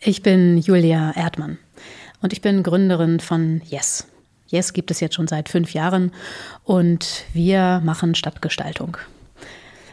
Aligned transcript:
Ich 0.00 0.22
bin 0.22 0.58
Julia 0.58 1.12
Erdmann 1.16 1.58
und 2.22 2.32
ich 2.32 2.40
bin 2.40 2.62
Gründerin 2.62 3.18
von 3.18 3.60
Yes. 3.68 4.06
Yes 4.46 4.72
gibt 4.72 4.92
es 4.92 5.00
jetzt 5.00 5.16
schon 5.16 5.26
seit 5.26 5.48
fünf 5.48 5.74
Jahren 5.74 6.12
und 6.62 7.24
wir 7.32 7.82
machen 7.84 8.14
Stadtgestaltung. 8.14 8.96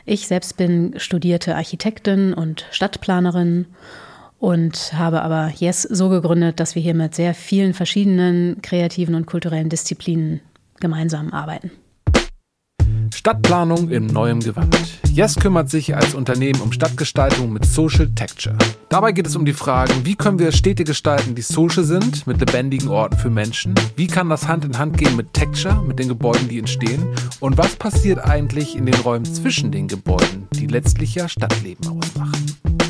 Ich 0.06 0.28
selbst 0.28 0.58
bin 0.58 0.94
studierte 0.98 1.56
Architektin 1.56 2.36
und 2.36 2.68
Stadtplanerin 2.70 3.66
und 4.38 4.94
habe 4.94 5.24
aber 5.24 5.52
Yes 5.58 5.82
so 5.82 6.10
gegründet, 6.10 6.60
dass 6.60 6.76
wir 6.76 6.84
hier 6.84 6.94
mit 6.94 7.16
sehr 7.16 7.34
vielen 7.34 7.74
verschiedenen 7.74 8.62
kreativen 8.62 9.16
und 9.16 9.26
kulturellen 9.26 9.70
Disziplinen 9.70 10.40
gemeinsam 10.80 11.34
arbeiten. 11.34 11.72
Stadtplanung 13.14 13.90
in 13.90 14.08
neuem 14.08 14.40
Gewand. 14.40 14.78
Yes 15.12 15.36
kümmert 15.36 15.70
sich 15.70 15.96
als 15.96 16.14
Unternehmen 16.14 16.62
um 16.62 16.72
Stadtgestaltung 16.72 17.54
mit 17.54 17.66
Social 17.66 18.10
Texture. 18.16 18.58
Dabei 18.90 19.12
geht 19.12 19.28
es 19.28 19.36
um 19.36 19.46
die 19.46 19.54
Fragen, 19.54 20.06
wie 20.06 20.16
können 20.16 20.40
wir 20.40 20.52
Städte 20.52 20.84
gestalten, 20.84 21.36
die 21.36 21.42
social 21.42 21.84
sind, 21.84 22.28
mit 22.28 22.40
lebendigen 22.40 22.90
Orten 22.90 23.18
für 23.18 23.30
Menschen? 23.30 23.76
Wie 23.96 24.08
kann 24.08 24.30
das 24.30 24.48
Hand 24.48 24.66
in 24.66 24.78
Hand 24.78 24.98
gehen 24.98 25.16
mit 25.16 25.34
Texture, 25.34 25.82
mit 25.82 26.00
den 26.00 26.08
Gebäuden, 26.08 26.48
die 26.48 26.60
entstehen? 26.60 27.08
Und 27.40 27.58
was 27.58 27.76
passiert 27.76 28.20
eigentlich 28.20 28.76
in 28.76 28.86
den 28.86 28.96
Räumen 28.96 29.26
zwischen 29.26 29.72
den 29.72 29.88
Gebäuden, 29.88 30.48
die 30.54 30.68
letztlich 30.68 31.16
ja 31.16 31.28
Stadtleben 31.28 31.88
ausmachen? 31.88 32.85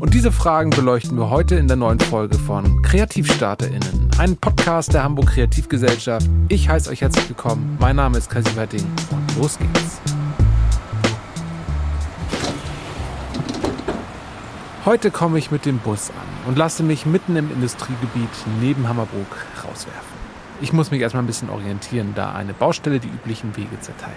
Und 0.00 0.14
diese 0.14 0.30
Fragen 0.30 0.70
beleuchten 0.70 1.18
wir 1.18 1.28
heute 1.28 1.56
in 1.56 1.66
der 1.66 1.76
neuen 1.76 1.98
Folge 1.98 2.38
von 2.38 2.82
KreativstarterInnen, 2.82 4.10
einem 4.18 4.36
Podcast 4.36 4.94
der 4.94 5.02
Hamburg 5.02 5.26
Kreativgesellschaft. 5.26 6.24
Ich 6.48 6.68
heiße 6.68 6.88
euch 6.90 7.00
herzlich 7.00 7.28
willkommen. 7.28 7.76
Mein 7.80 7.96
Name 7.96 8.16
ist 8.16 8.30
Kasi 8.30 8.54
Wetting 8.54 8.86
und 9.10 9.36
los 9.36 9.58
geht's. 9.58 10.00
Heute 14.84 15.10
komme 15.10 15.36
ich 15.36 15.50
mit 15.50 15.66
dem 15.66 15.78
Bus 15.78 16.10
an 16.10 16.48
und 16.48 16.56
lasse 16.56 16.84
mich 16.84 17.04
mitten 17.04 17.34
im 17.34 17.50
Industriegebiet 17.50 18.30
neben 18.60 18.88
Hammerbrook 18.88 19.36
rauswerfen. 19.64 20.18
Ich 20.60 20.72
muss 20.72 20.92
mich 20.92 21.00
erstmal 21.00 21.24
ein 21.24 21.26
bisschen 21.28 21.50
orientieren, 21.50 22.12
da 22.14 22.32
eine 22.32 22.54
Baustelle 22.54 23.00
die 23.00 23.08
üblichen 23.08 23.56
Wege 23.56 23.80
zerteilt. 23.80 24.14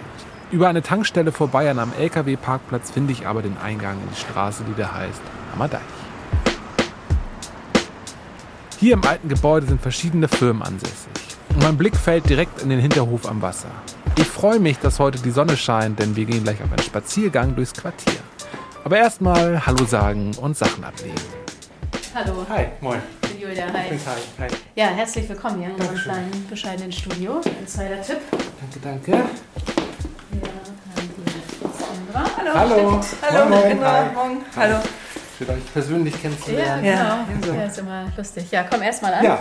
Über 0.52 0.70
eine 0.70 0.84
Tankstelle 0.84 1.32
vorbei 1.32 1.72
an 1.72 1.80
einem 1.80 1.94
LKW-Parkplatz 1.98 2.92
finde 2.92 3.14
ich 3.14 3.26
aber 3.26 3.42
den 3.42 3.58
Eingang 3.58 3.96
in 3.96 4.10
die 4.10 4.20
Straße, 4.20 4.64
die 4.68 4.80
da 4.80 4.94
heißt 4.94 5.22
Hammerdeich. 5.52 5.82
Hier 8.80 8.94
im 8.94 9.06
alten 9.06 9.30
Gebäude 9.30 9.68
sind 9.68 9.82
verschiedene 9.82 10.28
Firmen 10.28 10.64
ansässig. 10.64 11.12
Und 11.50 11.64
mein 11.64 11.78
Blick 11.78 11.96
fällt 11.96 12.28
direkt 12.30 12.62
in 12.62 12.70
den 12.70 12.80
Hinterhof 12.80 13.28
am 13.30 13.42
Wasser. 13.42 13.70
Ich 14.18 14.28
freue 14.28 14.60
mich, 14.60 14.80
dass 14.80 15.00
heute 15.00 15.20
die 15.20 15.32
Sonne 15.32 15.56
scheint, 15.56 16.00
denn 16.00 16.16
wir 16.16 16.26
gehen 16.26 16.44
gleich 16.44 16.62
auf 16.64 16.70
einen 16.72 16.82
Spaziergang 16.82 17.56
durchs 17.56 17.74
Quartier. 17.74 18.20
Aber 18.84 18.98
erstmal 18.98 19.66
Hallo 19.66 19.86
sagen 19.86 20.32
und 20.42 20.58
Sachen 20.58 20.84
ablegen. 20.84 21.16
Hallo. 22.16 22.46
Hi, 22.50 22.68
moin. 22.82 23.00
Ich 23.24 23.30
bin 23.30 23.40
Julia, 23.42 23.66
hi. 23.72 23.84
Ich 23.84 23.90
bin 23.90 24.00
Kai. 24.04 24.18
Hi. 24.40 24.48
Ja, 24.76 24.88
herzlich 24.88 25.30
willkommen 25.30 25.60
hier 25.60 25.68
in 25.68 25.76
unserem 25.76 25.96
Dankeschön. 25.96 26.12
kleinen, 26.12 26.48
bescheidenen 26.50 26.92
Studio. 26.92 27.42
Insider-Tipp. 27.60 28.20
Danke, 28.60 28.80
danke. 28.82 29.12
Wir 29.12 30.50
haben 30.50 31.10
die 31.18 32.14
Sandra. 32.14 32.32
Hallo. 32.38 32.54
Hallo. 32.54 33.02
Hallo, 33.22 33.50
Moin, 33.50 33.62
moin. 33.62 33.72
Indra. 33.72 33.94
Hi. 33.94 34.14
Morgen. 34.14 34.38
Hallo. 34.56 34.80
Euch 35.50 35.74
persönlich 35.74 36.14
Ja, 36.14 36.20
kennenzulernen. 36.22 36.86
Ja. 36.86 37.28
genau. 37.42 37.54
Ja, 37.54 37.66
ist 37.66 37.80
immer 37.80 38.06
lustig. 38.16 38.46
Ja, 38.52 38.64
komm 38.64 38.82
erst 38.82 39.02
mal 39.02 39.14
an. 39.14 39.24
Ja. 39.24 39.40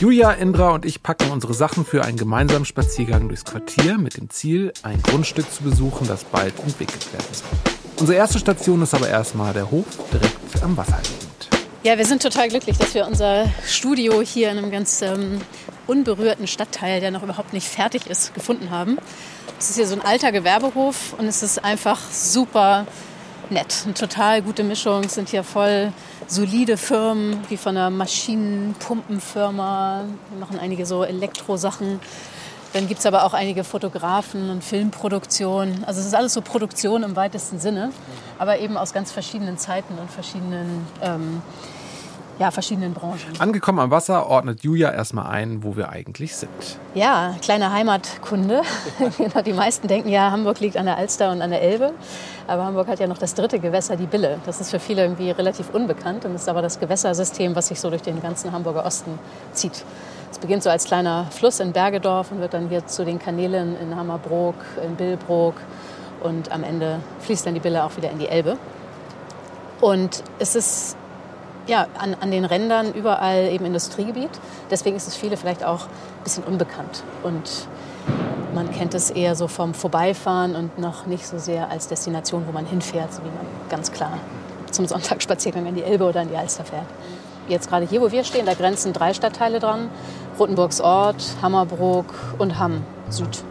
Julia, 0.00 0.32
Indra 0.32 0.70
und 0.70 0.84
ich 0.84 1.02
packen 1.02 1.30
unsere 1.30 1.54
Sachen 1.54 1.84
für 1.84 2.04
einen 2.04 2.16
gemeinsamen 2.16 2.64
Spaziergang 2.64 3.28
durchs 3.28 3.44
Quartier 3.44 3.98
mit 3.98 4.16
dem 4.16 4.30
Ziel, 4.30 4.72
ein 4.82 5.00
Grundstück 5.02 5.50
zu 5.52 5.62
besuchen, 5.62 6.08
das 6.08 6.24
bald 6.24 6.58
entwickelt 6.58 7.12
werden 7.12 7.26
soll. 7.32 7.58
Unsere 8.00 8.18
erste 8.18 8.38
Station 8.38 8.82
ist 8.82 8.94
aber 8.94 9.08
erstmal 9.08 9.52
der 9.52 9.70
Hof 9.70 9.86
direkt 10.12 10.62
am 10.62 10.76
Wasser 10.76 10.98
liegend. 11.02 11.48
Ja, 11.84 11.98
wir 11.98 12.04
sind 12.06 12.22
total 12.22 12.48
glücklich, 12.48 12.78
dass 12.78 12.94
wir 12.94 13.06
unser 13.06 13.46
Studio 13.66 14.22
hier 14.22 14.50
in 14.50 14.58
einem 14.58 14.70
ganz 14.70 15.02
ähm, 15.02 15.40
unberührten 15.86 16.46
Stadtteil, 16.46 17.00
der 17.00 17.10
noch 17.10 17.22
überhaupt 17.22 17.52
nicht 17.52 17.68
fertig 17.68 18.06
ist, 18.06 18.34
gefunden 18.34 18.70
haben. 18.70 18.98
Es 19.58 19.70
ist 19.70 19.76
hier 19.76 19.86
so 19.86 19.94
ein 19.94 20.02
alter 20.02 20.32
Gewerbehof 20.32 21.14
und 21.18 21.26
es 21.26 21.42
ist 21.42 21.64
einfach 21.64 21.98
super 22.10 22.86
nett. 23.52 23.82
Eine 23.84 23.94
total 23.94 24.42
gute 24.42 24.64
Mischung. 24.64 25.04
Es 25.04 25.14
sind 25.14 25.28
hier 25.28 25.44
voll 25.44 25.92
solide 26.26 26.76
Firmen, 26.76 27.38
wie 27.48 27.56
von 27.56 27.76
einer 27.76 27.90
Maschinenpumpenfirma. 27.90 30.06
Wir 30.30 30.40
machen 30.40 30.58
einige 30.58 30.84
so 30.86 31.04
Elektrosachen. 31.04 32.00
Dann 32.72 32.88
gibt 32.88 32.98
es 33.00 33.06
aber 33.06 33.24
auch 33.24 33.34
einige 33.34 33.64
Fotografen 33.64 34.48
und 34.48 34.64
Filmproduktionen. 34.64 35.84
Also 35.84 36.00
es 36.00 36.06
ist 36.06 36.14
alles 36.14 36.32
so 36.32 36.40
Produktion 36.40 37.02
im 37.02 37.16
weitesten 37.16 37.58
Sinne, 37.58 37.92
aber 38.38 38.60
eben 38.60 38.78
aus 38.78 38.94
ganz 38.94 39.12
verschiedenen 39.12 39.58
Zeiten 39.58 39.98
und 39.98 40.10
verschiedenen, 40.10 40.86
ähm, 41.02 41.42
ja, 42.42 42.50
verschiedenen 42.50 42.92
Branchen. 42.92 43.38
Angekommen 43.38 43.78
am 43.78 43.92
Wasser 43.92 44.26
ordnet 44.28 44.64
Julia 44.64 44.90
erstmal 44.90 45.26
ein, 45.26 45.62
wo 45.62 45.76
wir 45.76 45.90
eigentlich 45.90 46.34
sind. 46.34 46.50
Ja, 46.92 47.36
kleine 47.40 47.72
Heimatkunde. 47.72 48.62
Genau, 49.16 49.42
die 49.42 49.52
meisten 49.52 49.86
denken 49.86 50.08
ja, 50.08 50.30
Hamburg 50.32 50.58
liegt 50.58 50.76
an 50.76 50.86
der 50.86 50.96
Alster 50.96 51.30
und 51.30 51.40
an 51.40 51.50
der 51.50 51.62
Elbe. 51.62 51.92
Aber 52.48 52.64
Hamburg 52.64 52.88
hat 52.88 52.98
ja 52.98 53.06
noch 53.06 53.18
das 53.18 53.34
dritte 53.34 53.60
Gewässer, 53.60 53.94
die 53.94 54.06
Bille. 54.06 54.40
Das 54.44 54.60
ist 54.60 54.70
für 54.70 54.80
viele 54.80 55.02
irgendwie 55.02 55.30
relativ 55.30 55.70
unbekannt 55.72 56.24
und 56.24 56.34
ist 56.34 56.48
aber 56.48 56.62
das 56.62 56.80
Gewässersystem, 56.80 57.54
was 57.54 57.68
sich 57.68 57.78
so 57.78 57.90
durch 57.90 58.02
den 58.02 58.20
ganzen 58.20 58.50
Hamburger 58.50 58.84
Osten 58.84 59.18
zieht. 59.52 59.84
Es 60.32 60.38
beginnt 60.38 60.64
so 60.64 60.70
als 60.70 60.84
kleiner 60.86 61.26
Fluss 61.30 61.60
in 61.60 61.72
Bergedorf 61.72 62.32
und 62.32 62.40
wird 62.40 62.54
dann 62.54 62.68
hier 62.68 62.86
zu 62.86 63.04
den 63.04 63.20
Kanälen 63.20 63.76
in 63.80 63.94
Hammerbrook, 63.94 64.56
in 64.84 64.96
Billbrook 64.96 65.54
und 66.22 66.50
am 66.50 66.64
Ende 66.64 66.98
fließt 67.20 67.46
dann 67.46 67.54
die 67.54 67.60
Bille 67.60 67.84
auch 67.84 67.96
wieder 67.96 68.10
in 68.10 68.18
die 68.18 68.28
Elbe. 68.28 68.56
Und 69.80 70.24
es 70.38 70.56
ist 70.56 70.96
ja, 71.66 71.86
an, 71.98 72.16
an 72.20 72.30
den 72.30 72.44
Rändern 72.44 72.92
überall 72.92 73.48
eben 73.48 73.64
Industriegebiet. 73.64 74.30
Deswegen 74.70 74.96
ist 74.96 75.08
es 75.08 75.16
viele 75.16 75.36
vielleicht 75.36 75.64
auch 75.64 75.86
ein 75.86 76.24
bisschen 76.24 76.44
unbekannt. 76.44 77.02
Und 77.22 77.68
man 78.54 78.70
kennt 78.70 78.94
es 78.94 79.10
eher 79.10 79.34
so 79.34 79.48
vom 79.48 79.74
Vorbeifahren 79.74 80.56
und 80.56 80.78
noch 80.78 81.06
nicht 81.06 81.26
so 81.26 81.38
sehr 81.38 81.70
als 81.70 81.88
Destination, 81.88 82.44
wo 82.46 82.52
man 82.52 82.66
hinfährt, 82.66 83.12
so 83.12 83.22
wie 83.22 83.28
man 83.28 83.46
ganz 83.68 83.92
klar 83.92 84.18
zum 84.70 84.86
Sonntagsspaziergang 84.86 85.66
an 85.66 85.74
die 85.74 85.82
Elbe 85.82 86.04
oder 86.04 86.20
an 86.20 86.28
die 86.28 86.36
Alster 86.36 86.64
fährt. 86.64 86.86
Jetzt 87.48 87.68
gerade 87.68 87.86
hier, 87.86 88.00
wo 88.00 88.10
wir 88.10 88.24
stehen, 88.24 88.46
da 88.46 88.54
grenzen 88.54 88.92
drei 88.92 89.14
Stadtteile 89.14 89.58
dran. 89.58 89.90
Rotenburgs 90.38 90.80
Ort, 90.80 91.22
Hammerbrook 91.42 92.14
und 92.38 92.58
Hamm 92.58 92.84
Süd. 93.08 93.44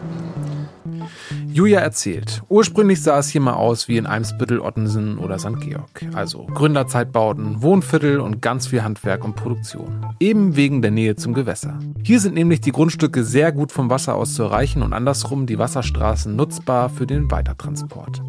Julia 1.54 1.82
erzählt, 1.82 2.44
ursprünglich 2.48 3.04
sah 3.04 3.20
es 3.20 3.28
hier 3.28 3.42
mal 3.42 3.56
aus 3.56 3.90
wie 3.90 3.98
in 3.98 4.06
Eimsbüttel, 4.06 4.62
Ottensen 4.62 5.18
oder 5.18 5.38
St. 5.38 5.60
Georg. 5.60 6.06
Also 6.14 6.46
Gründerzeitbauten, 6.46 7.62
Wohnviertel 7.62 8.22
und 8.22 8.42
ganz 8.42 8.68
viel 8.68 8.84
Handwerk 8.84 9.26
und 9.26 9.36
Produktion. 9.36 10.06
Eben 10.22 10.56
wegen 10.56 10.82
der 10.82 10.92
Nähe 10.92 11.18
zum 11.18 11.34
Gewässer. 11.34 11.78
Hier 12.04 12.22
sind 12.22 12.36
nämlich 12.36 12.62
die 12.62 12.72
Grundstücke 12.72 13.26
sehr 13.26 13.52
gut 13.52 13.74
vom 13.74 13.90
Wasser 13.90 14.16
aus 14.16 14.34
zu 14.34 14.44
erreichen 14.44 14.82
und 14.82 14.94
andersrum 14.94 15.46
die 15.46 15.60
Wasserstraßen 15.60 16.34
nutzbar 16.34 16.90
für 16.90 17.06
den 17.06 17.30
Weitertransport. 17.30 18.22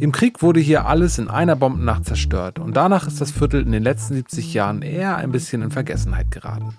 Im 0.00 0.10
Krieg 0.10 0.42
wurde 0.42 0.58
hier 0.58 0.86
alles 0.86 1.18
in 1.18 1.28
einer 1.28 1.54
Bombennacht 1.54 2.06
zerstört 2.06 2.58
und 2.58 2.76
danach 2.76 3.06
ist 3.06 3.20
das 3.20 3.30
Viertel 3.30 3.62
in 3.62 3.70
den 3.70 3.84
letzten 3.84 4.14
70 4.14 4.52
Jahren 4.52 4.82
eher 4.82 5.16
ein 5.16 5.30
bisschen 5.30 5.62
in 5.62 5.70
Vergessenheit 5.70 6.32
geraten. 6.32 6.76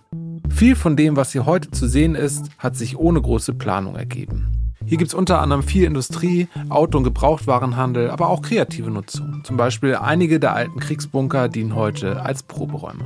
Viel 0.50 0.76
von 0.76 0.98
dem, 0.98 1.16
was 1.16 1.32
hier 1.32 1.46
heute 1.46 1.72
zu 1.72 1.88
sehen 1.88 2.16
ist, 2.16 2.50
hat 2.58 2.76
sich 2.76 2.98
ohne 2.98 3.22
große 3.22 3.54
Planung 3.54 3.96
ergeben. 3.96 4.59
Hier 4.90 4.98
gibt 4.98 5.10
es 5.10 5.14
unter 5.14 5.40
anderem 5.40 5.62
viel 5.62 5.84
Industrie, 5.84 6.48
Auto- 6.70 6.98
und 6.98 7.04
Gebrauchtwarenhandel, 7.04 8.10
aber 8.10 8.28
auch 8.28 8.42
kreative 8.42 8.90
Nutzung. 8.90 9.44
Zum 9.44 9.56
Beispiel 9.56 9.94
einige 9.94 10.40
der 10.40 10.56
alten 10.56 10.80
Kriegsbunker 10.80 11.48
dienen 11.48 11.76
heute 11.76 12.24
als 12.24 12.42
Proberäume. 12.42 13.04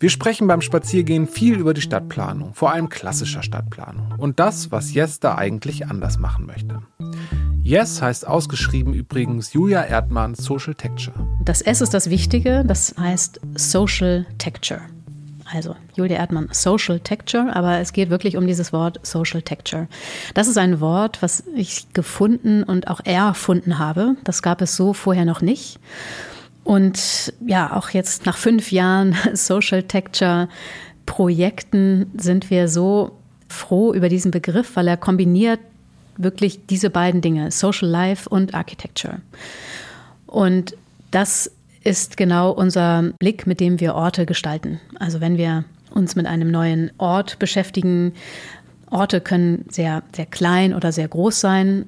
Wir 0.00 0.08
sprechen 0.08 0.46
beim 0.46 0.62
Spaziergehen 0.62 1.26
viel 1.26 1.58
über 1.58 1.74
die 1.74 1.82
Stadtplanung, 1.82 2.54
vor 2.54 2.72
allem 2.72 2.88
klassischer 2.88 3.42
Stadtplanung 3.42 4.14
und 4.16 4.40
das, 4.40 4.72
was 4.72 4.94
Yes 4.94 5.20
da 5.20 5.34
eigentlich 5.34 5.86
anders 5.86 6.18
machen 6.18 6.46
möchte. 6.46 6.80
Yes 7.62 8.00
heißt 8.00 8.26
ausgeschrieben 8.26 8.94
übrigens 8.94 9.52
Julia 9.52 9.84
Erdmann 9.84 10.34
Social 10.34 10.74
Texture. 10.74 11.28
Das 11.44 11.60
S 11.60 11.82
ist 11.82 11.92
das 11.92 12.08
Wichtige, 12.08 12.64
das 12.66 12.94
heißt 12.98 13.38
Social 13.54 14.24
Texture. 14.38 14.80
Also 15.52 15.76
Julia 15.94 16.16
Erdmann, 16.16 16.48
Social 16.52 17.00
Texture, 17.00 17.54
aber 17.54 17.78
es 17.78 17.92
geht 17.92 18.10
wirklich 18.10 18.36
um 18.36 18.46
dieses 18.46 18.72
Wort 18.72 19.00
Social 19.02 19.42
Texture. 19.42 19.86
Das 20.34 20.48
ist 20.48 20.56
ein 20.56 20.80
Wort, 20.80 21.20
was 21.20 21.44
ich 21.54 21.92
gefunden 21.92 22.62
und 22.62 22.88
auch 22.88 23.00
erfunden 23.04 23.78
habe. 23.78 24.16
Das 24.24 24.42
gab 24.42 24.62
es 24.62 24.76
so 24.76 24.92
vorher 24.94 25.24
noch 25.24 25.42
nicht. 25.42 25.78
Und 26.64 27.34
ja, 27.44 27.76
auch 27.76 27.90
jetzt 27.90 28.24
nach 28.24 28.36
fünf 28.36 28.72
Jahren 28.72 29.14
Social 29.34 29.82
Texture 29.82 30.48
Projekten 31.06 32.10
sind 32.16 32.50
wir 32.50 32.68
so 32.68 33.18
froh 33.48 33.92
über 33.92 34.08
diesen 34.08 34.30
Begriff, 34.30 34.76
weil 34.76 34.88
er 34.88 34.96
kombiniert 34.96 35.60
wirklich 36.16 36.66
diese 36.66 36.90
beiden 36.90 37.20
Dinge, 37.20 37.50
Social 37.50 37.88
Life 37.88 38.28
und 38.28 38.54
Architecture. 38.54 39.20
Und 40.26 40.76
das 41.10 41.50
ist 41.84 42.16
genau 42.16 42.50
unser 42.50 43.12
Blick, 43.18 43.46
mit 43.46 43.60
dem 43.60 43.80
wir 43.80 43.94
Orte 43.94 44.26
gestalten. 44.26 44.80
Also 44.98 45.20
wenn 45.20 45.36
wir 45.36 45.64
uns 45.90 46.16
mit 46.16 46.26
einem 46.26 46.50
neuen 46.50 46.90
Ort 46.98 47.38
beschäftigen, 47.38 48.12
Orte 48.90 49.20
können 49.20 49.64
sehr, 49.70 50.02
sehr 50.14 50.26
klein 50.26 50.74
oder 50.74 50.92
sehr 50.92 51.08
groß 51.08 51.40
sein. 51.40 51.86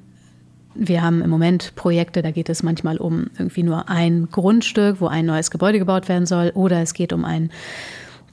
wir 0.75 1.01
haben 1.01 1.21
im 1.21 1.29
Moment 1.29 1.73
Projekte, 1.75 2.21
da 2.21 2.31
geht 2.31 2.49
es 2.49 2.61
manchmal 2.61 2.97
um 2.97 3.27
irgendwie 3.37 3.63
nur 3.63 3.89
ein 3.89 4.27
Grundstück, 4.29 4.99
wo 4.99 5.07
ein 5.07 5.25
neues 5.25 5.49
Gebäude 5.49 5.79
gebaut 5.79 6.09
werden 6.09 6.25
soll, 6.25 6.51
oder 6.53 6.81
es 6.81 6.93
geht 6.93 7.13
um 7.13 7.23
ein 7.23 7.49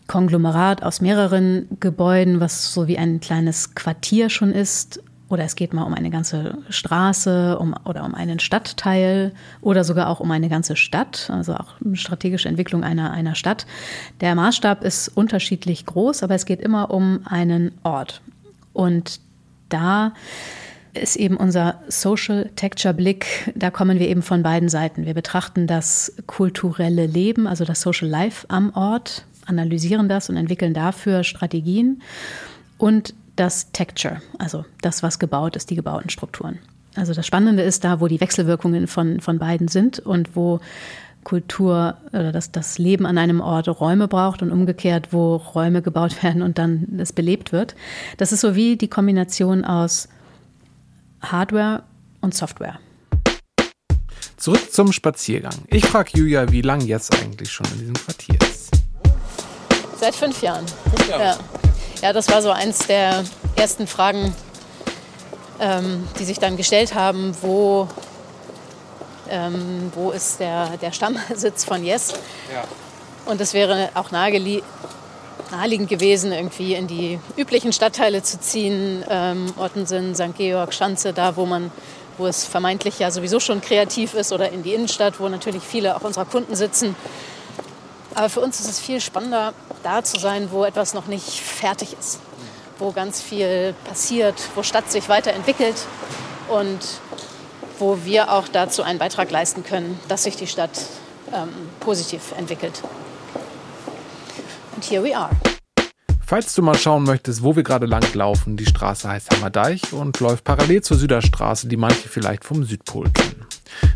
Konglomerat 0.09 0.82
aus 0.82 1.00
mehreren 1.00 1.69
Gebäuden, 1.79 2.41
was 2.41 2.75
so 2.75 2.88
wie 2.88 2.99
ein 2.99 3.20
kleines 3.20 3.75
Quartier 3.75 4.29
schon 4.29 4.53
ist. 4.53 5.00
Oder 5.32 5.44
es 5.44 5.56
geht 5.56 5.73
mal 5.73 5.84
um 5.84 5.94
eine 5.94 6.11
ganze 6.11 6.58
Straße 6.69 7.58
um, 7.58 7.75
oder 7.87 8.05
um 8.05 8.14
einen 8.14 8.38
Stadtteil 8.38 9.32
oder 9.62 9.82
sogar 9.82 10.11
auch 10.11 10.20
um 10.20 10.31
eine 10.31 10.50
ganze 10.50 10.76
Stadt, 10.76 11.31
also 11.32 11.55
auch 11.55 11.81
eine 11.82 11.96
strategische 11.96 12.50
Entwicklung 12.50 12.84
einer, 12.84 13.12
einer 13.12 13.34
Stadt. 13.34 13.64
Der 14.20 14.34
Maßstab 14.34 14.84
ist 14.84 15.08
unterschiedlich 15.08 15.87
groß, 15.87 16.23
aber 16.23 16.34
es 16.34 16.44
geht 16.44 16.61
immer 16.61 16.90
um 16.90 17.20
einen 17.25 17.73
Ort. 17.82 18.20
Und 18.75 19.20
da 19.70 20.12
ist 20.93 21.17
eben 21.17 21.38
unser 21.38 21.81
Social 21.88 22.50
Texture 22.55 22.93
Blick. 22.93 23.50
Da 23.55 23.70
kommen 23.70 23.99
wir 23.99 24.08
eben 24.08 24.20
von 24.20 24.43
beiden 24.43 24.69
Seiten. 24.69 25.06
Wir 25.06 25.14
betrachten 25.14 25.67
das 25.67 26.12
kulturelle 26.26 27.06
Leben, 27.06 27.46
also 27.46 27.64
das 27.64 27.81
Social 27.81 28.08
Life 28.08 28.44
am 28.50 28.69
Ort, 28.75 29.25
analysieren 29.46 30.11
das 30.11 30.28
und 30.28 30.37
entwickeln 30.37 30.75
dafür 30.75 31.25
Strategien 31.25 32.02
und 32.76 33.14
das 33.42 33.72
Texture, 33.72 34.22
also 34.38 34.64
das, 34.82 35.02
was 35.02 35.18
gebaut 35.18 35.56
ist, 35.56 35.68
die 35.68 35.74
gebauten 35.74 36.10
Strukturen. 36.10 36.60
Also 36.94 37.12
das 37.12 37.26
Spannende 37.26 37.64
ist 37.64 37.82
da, 37.82 38.00
wo 38.00 38.06
die 38.06 38.20
Wechselwirkungen 38.20 38.86
von, 38.86 39.20
von 39.20 39.40
beiden 39.40 39.66
sind 39.66 39.98
und 39.98 40.36
wo 40.36 40.60
Kultur 41.24 41.96
oder 42.12 42.30
das, 42.30 42.52
das 42.52 42.78
Leben 42.78 43.04
an 43.04 43.18
einem 43.18 43.40
Ort 43.40 43.66
Räume 43.68 44.06
braucht 44.06 44.42
und 44.42 44.52
umgekehrt, 44.52 45.08
wo 45.12 45.36
Räume 45.36 45.82
gebaut 45.82 46.22
werden 46.22 46.40
und 46.42 46.58
dann 46.58 46.86
es 47.00 47.12
belebt 47.12 47.50
wird. 47.50 47.74
Das 48.16 48.30
ist 48.30 48.42
so 48.42 48.54
wie 48.54 48.76
die 48.76 48.88
Kombination 48.88 49.64
aus 49.64 50.08
Hardware 51.20 51.82
und 52.20 52.34
Software. 52.34 52.78
Zurück 54.36 54.72
zum 54.72 54.92
Spaziergang. 54.92 55.54
Ich 55.66 55.86
frage 55.86 56.10
Julia, 56.14 56.50
wie 56.52 56.62
lange 56.62 56.84
jetzt 56.84 57.12
eigentlich 57.20 57.50
schon 57.50 57.66
in 57.72 57.78
diesem 57.78 57.94
Quartier 57.94 58.38
ist. 58.40 58.70
Seit 59.98 60.14
fünf 60.14 60.40
Jahren. 60.42 60.66
Fünf 60.66 61.08
Jahre. 61.08 61.22
Ja. 61.22 61.62
Ja, 62.02 62.12
das 62.12 62.28
war 62.28 62.43
so 62.43 62.50
eins 62.50 62.87
der 62.87 63.25
ersten 63.56 63.87
Fragen, 63.87 64.34
ähm, 65.60 66.06
die 66.19 66.25
sich 66.25 66.38
dann 66.38 66.56
gestellt 66.56 66.94
haben, 66.94 67.34
wo, 67.40 67.88
ähm, 69.31 69.93
wo 69.94 70.10
ist 70.10 70.40
der, 70.40 70.76
der 70.78 70.93
Stammsitz 70.93 71.64
von 71.64 71.84
Yes? 71.84 72.12
Ja. 72.52 72.64
Und 73.25 73.40
es 73.40 73.54
wäre 73.54 73.90
auch 73.94 74.10
naheliegend 74.10 74.62
gewesen, 75.88 76.32
irgendwie 76.32 76.75
in 76.75 76.88
die 76.88 77.20
üblichen 77.37 77.72
Stadtteile 77.72 78.22
zu 78.25 78.40
ziehen, 78.40 79.04
ähm, 79.08 79.54
Ottensen, 79.56 80.16
St. 80.16 80.37
Georg, 80.37 80.75
Schanze, 80.75 81.12
da 81.12 81.37
wo 81.37 81.46
man 81.46 81.70
wo 82.19 82.26
es 82.26 82.44
vermeintlich 82.44 82.99
ja 82.99 83.10
sowieso 83.10 83.40
schon 83.40 83.62
kreativ 83.62 84.12
ist 84.12 84.32
oder 84.32 84.50
in 84.50 84.62
die 84.62 84.75
Innenstadt, 84.75 85.19
wo 85.19 85.28
natürlich 85.31 85.62
viele 85.62 85.96
auch 85.96 86.02
unserer 86.02 86.26
Kunden 86.26 86.54
sitzen. 86.54 86.94
Aber 88.14 88.28
für 88.28 88.40
uns 88.40 88.60
ist 88.60 88.69
es 88.69 88.78
viel 88.78 89.00
spannender, 89.00 89.54
da 89.82 90.02
zu 90.02 90.19
sein, 90.19 90.49
wo 90.50 90.64
etwas 90.64 90.94
noch 90.94 91.06
nicht 91.06 91.40
fertig 91.40 91.96
ist, 91.99 92.20
wo 92.79 92.93
ganz 92.93 93.20
viel 93.20 93.75
passiert, 93.84 94.34
wo 94.55 94.62
Stadt 94.62 94.90
sich 94.90 95.08
weiterentwickelt 95.08 95.76
und 96.49 96.79
wo 97.79 97.99
wir 98.05 98.31
auch 98.32 98.49
dazu 98.49 98.82
einen 98.82 98.99
Beitrag 98.99 99.31
leisten 99.31 99.64
können, 99.64 99.99
dass 100.08 100.25
sich 100.25 100.37
die 100.37 100.46
Stadt 100.46 100.87
ähm, 101.32 101.49
positiv 101.81 102.32
entwickelt. 102.37 102.82
Und 104.76 104.84
here 104.84 105.02
we 105.02 105.17
are. 105.17 105.31
Falls 106.25 106.55
du 106.55 106.62
mal 106.62 106.78
schauen 106.78 107.02
möchtest, 107.02 107.43
wo 107.43 107.56
wir 107.56 107.62
gerade 107.62 107.85
lang 107.85 108.02
laufen, 108.14 108.56
die 108.56 108.64
Straße 108.64 109.06
heißt 109.06 109.37
Hammerdeich 109.37 109.93
und 109.93 110.19
läuft 110.20 110.44
parallel 110.44 110.81
zur 110.81 110.96
Süderstraße, 110.96 111.69
die 111.69 111.76
manche 111.76 112.08
vielleicht 112.08 112.44
vom 112.44 112.64
Südpol 112.64 113.11
kennen. 113.11 113.44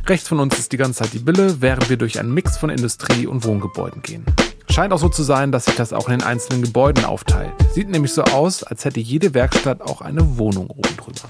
Rechts 0.07 0.29
von 0.29 0.41
uns 0.41 0.59
ist 0.59 0.71
die 0.73 0.77
ganze 0.77 1.03
Zeit 1.03 1.15
die 1.15 1.19
Bille, 1.19 1.63
während 1.63 1.89
wir 1.89 1.97
durch 1.97 2.19
einen 2.19 2.35
Mix 2.35 2.59
von 2.59 2.69
Industrie- 2.69 3.27
und 3.27 3.45
Wohngebäuden 3.45 4.03
gehen. 4.03 4.27
Scheint 4.69 4.93
auch 4.93 4.99
so 4.99 5.09
zu 5.09 5.23
sein, 5.23 5.53
dass 5.53 5.67
sich 5.67 5.77
das 5.77 5.93
auch 5.93 6.09
in 6.09 6.19
den 6.19 6.23
einzelnen 6.23 6.63
Gebäuden 6.63 7.05
aufteilt. 7.05 7.53
Sieht 7.73 7.89
nämlich 7.89 8.13
so 8.13 8.25
aus, 8.25 8.63
als 8.63 8.85
hätte 8.85 9.01
jede 9.01 9.33
Werkstatt 9.33 9.81
auch 9.81 10.01
eine 10.01 10.39
Wohnung 10.39 10.69
oben 10.69 10.97
drüber. 10.97 11.29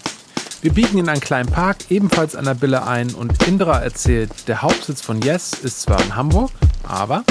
Wir 0.62 0.73
biegen 0.73 0.99
in 0.99 1.09
einen 1.09 1.21
kleinen 1.21 1.49
Park, 1.49 1.77
ebenfalls 1.91 2.35
an 2.35 2.47
der 2.47 2.55
Bille 2.55 2.85
ein 2.87 3.15
und 3.15 3.47
Indra 3.47 3.79
erzählt, 3.79 4.49
der 4.49 4.62
Hauptsitz 4.62 5.00
von 5.00 5.21
Yes 5.21 5.53
ist 5.53 5.83
zwar 5.83 6.03
in 6.03 6.17
Hamburg, 6.17 6.50
aber... 6.83 7.25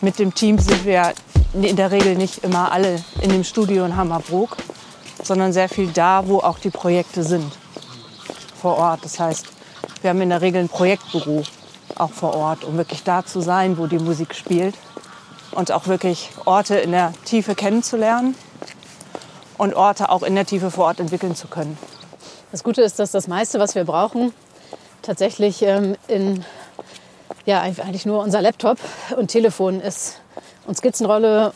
Mit 0.00 0.18
dem 0.18 0.32
Team 0.32 0.58
sind 0.58 0.86
wir 0.86 1.12
in 1.52 1.76
der 1.76 1.90
Regel 1.90 2.14
nicht 2.14 2.42
immer 2.42 2.72
alle 2.72 3.02
in 3.20 3.30
dem 3.30 3.44
Studio 3.44 3.84
in 3.84 3.96
Hammerbrook, 3.96 4.56
sondern 5.22 5.52
sehr 5.52 5.68
viel 5.68 5.88
da, 5.88 6.26
wo 6.26 6.38
auch 6.38 6.58
die 6.58 6.70
Projekte 6.70 7.22
sind, 7.22 7.52
vor 8.62 8.78
Ort. 8.78 9.04
Das 9.04 9.20
heißt, 9.20 9.46
wir 10.00 10.10
haben 10.10 10.20
in 10.22 10.30
der 10.30 10.40
Regel 10.40 10.62
ein 10.62 10.68
Projektbüro 10.68 11.42
auch 11.96 12.12
vor 12.12 12.34
Ort, 12.34 12.64
um 12.64 12.78
wirklich 12.78 13.02
da 13.02 13.26
zu 13.26 13.42
sein, 13.42 13.76
wo 13.76 13.86
die 13.86 13.98
Musik 13.98 14.34
spielt 14.34 14.74
und 15.52 15.72
auch 15.72 15.86
wirklich 15.86 16.30
Orte 16.44 16.76
in 16.76 16.92
der 16.92 17.12
Tiefe 17.24 17.54
kennenzulernen 17.54 18.34
und 19.58 19.74
Orte 19.74 20.10
auch 20.10 20.22
in 20.22 20.34
der 20.34 20.46
Tiefe 20.46 20.70
vor 20.70 20.86
Ort 20.86 21.00
entwickeln 21.00 21.34
zu 21.34 21.48
können. 21.48 21.76
Das 22.52 22.64
Gute 22.64 22.82
ist, 22.82 22.98
dass 22.98 23.10
das 23.10 23.28
meiste, 23.28 23.58
was 23.58 23.74
wir 23.74 23.84
brauchen, 23.84 24.32
tatsächlich 25.02 25.62
ähm, 25.62 25.96
in 26.08 26.44
ja, 27.46 27.60
eigentlich 27.60 28.06
nur 28.06 28.22
unser 28.22 28.42
Laptop 28.42 28.78
und 29.16 29.28
Telefon 29.28 29.80
ist 29.80 30.20
und 30.66 30.76
Skizzenrolle, 30.76 31.52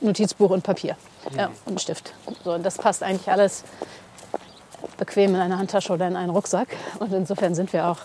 Notizbuch 0.00 0.50
und 0.50 0.62
Papier 0.62 0.96
ja, 1.36 1.50
und 1.64 1.80
Stift. 1.80 2.12
So, 2.44 2.52
und 2.52 2.64
das 2.64 2.76
passt 2.76 3.02
eigentlich 3.02 3.30
alles 3.30 3.64
bequem 4.98 5.34
in 5.34 5.40
eine 5.40 5.58
Handtasche 5.58 5.92
oder 5.92 6.08
in 6.08 6.16
einen 6.16 6.30
Rucksack. 6.30 6.68
Und 6.98 7.12
insofern 7.12 7.54
sind 7.54 7.72
wir 7.72 7.86
auch 7.86 7.98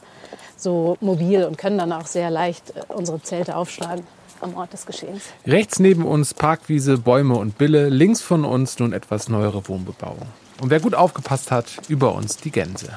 so 0.56 0.98
mobil 1.02 1.44
und 1.44 1.58
können 1.58 1.78
dann 1.78 1.92
auch 1.92 2.06
sehr 2.06 2.30
leicht 2.30 2.72
äh, 2.72 2.82
unsere 2.94 3.22
Zelte 3.22 3.56
aufschlagen 3.56 4.06
am 4.42 4.56
Ort 4.56 4.74
des 4.74 4.86
Geschehens. 4.86 5.24
Rechts 5.45 5.80
neben 5.80 6.06
uns 6.06 6.34
Parkwiese, 6.34 6.98
Bäume 6.98 7.36
und 7.36 7.57
Bille, 7.57 7.89
links 7.89 8.22
von 8.22 8.45
uns 8.45 8.80
nun 8.80 8.94
etwas 8.94 9.30
neuere 9.30 9.68
Wohnbebauung. 9.68 10.28
Und 10.62 10.69
wer 10.69 10.80
gut 10.80 10.95
aufgepasst 10.95 11.51
hat, 11.51 11.66
über 11.88 12.16
uns 12.16 12.38
die 12.38 12.51
Gänse. 12.51 12.89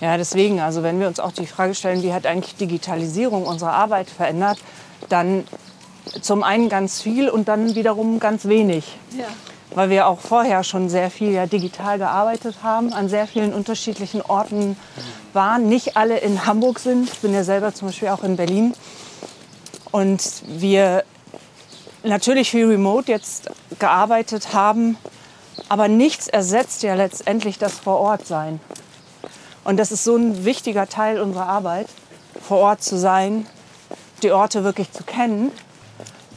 Ja, 0.00 0.16
deswegen, 0.16 0.60
also 0.60 0.82
wenn 0.82 0.98
wir 0.98 1.08
uns 1.08 1.20
auch 1.20 1.32
die 1.32 1.46
Frage 1.46 1.74
stellen, 1.74 2.02
wie 2.02 2.12
hat 2.12 2.26
eigentlich 2.26 2.56
Digitalisierung 2.56 3.44
unsere 3.44 3.72
Arbeit 3.72 4.08
verändert, 4.08 4.58
dann 5.08 5.44
zum 6.20 6.42
einen 6.42 6.68
ganz 6.68 7.00
viel 7.00 7.28
und 7.28 7.48
dann 7.48 7.74
wiederum 7.74 8.18
ganz 8.18 8.46
wenig. 8.46 8.96
Ja. 9.16 9.24
Weil 9.74 9.90
wir 9.90 10.08
auch 10.08 10.18
vorher 10.18 10.64
schon 10.64 10.88
sehr 10.88 11.10
viel 11.10 11.30
ja, 11.30 11.46
digital 11.46 11.98
gearbeitet 11.98 12.56
haben, 12.62 12.92
an 12.92 13.08
sehr 13.08 13.26
vielen 13.26 13.52
unterschiedlichen 13.52 14.20
Orten 14.20 14.76
waren. 15.32 15.68
Nicht 15.68 15.96
alle 15.96 16.18
in 16.18 16.44
Hamburg 16.44 16.80
sind. 16.80 17.08
Ich 17.08 17.18
bin 17.20 17.32
ja 17.32 17.44
selber 17.44 17.72
zum 17.72 17.88
Beispiel 17.88 18.08
auch 18.08 18.24
in 18.24 18.36
Berlin. 18.36 18.74
Und 19.92 20.42
wir 20.46 21.04
natürlich 22.02 22.50
viel 22.50 22.66
remote 22.66 23.10
jetzt 23.10 23.50
gearbeitet 23.78 24.52
haben, 24.52 24.96
aber 25.68 25.88
nichts 25.88 26.28
ersetzt 26.28 26.82
ja 26.82 26.94
letztendlich 26.94 27.58
das 27.58 27.78
Vor-Ort-Sein. 27.78 28.60
Und 29.64 29.76
das 29.76 29.92
ist 29.92 30.04
so 30.04 30.16
ein 30.16 30.44
wichtiger 30.44 30.88
Teil 30.88 31.20
unserer 31.20 31.46
Arbeit, 31.46 31.88
vor 32.40 32.58
Ort 32.58 32.82
zu 32.82 32.96
sein, 32.96 33.46
die 34.22 34.32
Orte 34.32 34.64
wirklich 34.64 34.90
zu 34.92 35.04
kennen 35.04 35.52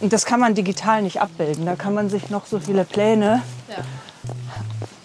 und 0.04 0.12
das 0.12 0.26
kann 0.26 0.42
man 0.42 0.54
digital 0.54 1.02
nicht 1.02 1.22
abbilden. 1.22 1.66
Da 1.66 1.78
kann 1.78 1.94
man 1.94 2.10
sich 2.10 2.30
noch 2.30 2.46
so 2.46 2.60
viele 2.60 2.84
Pläne 2.84 3.42
ja. 3.70 3.78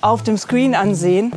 auf 0.00 0.25
dem 0.25 0.37
Screen 0.37 0.75
ansehen. 0.75 1.32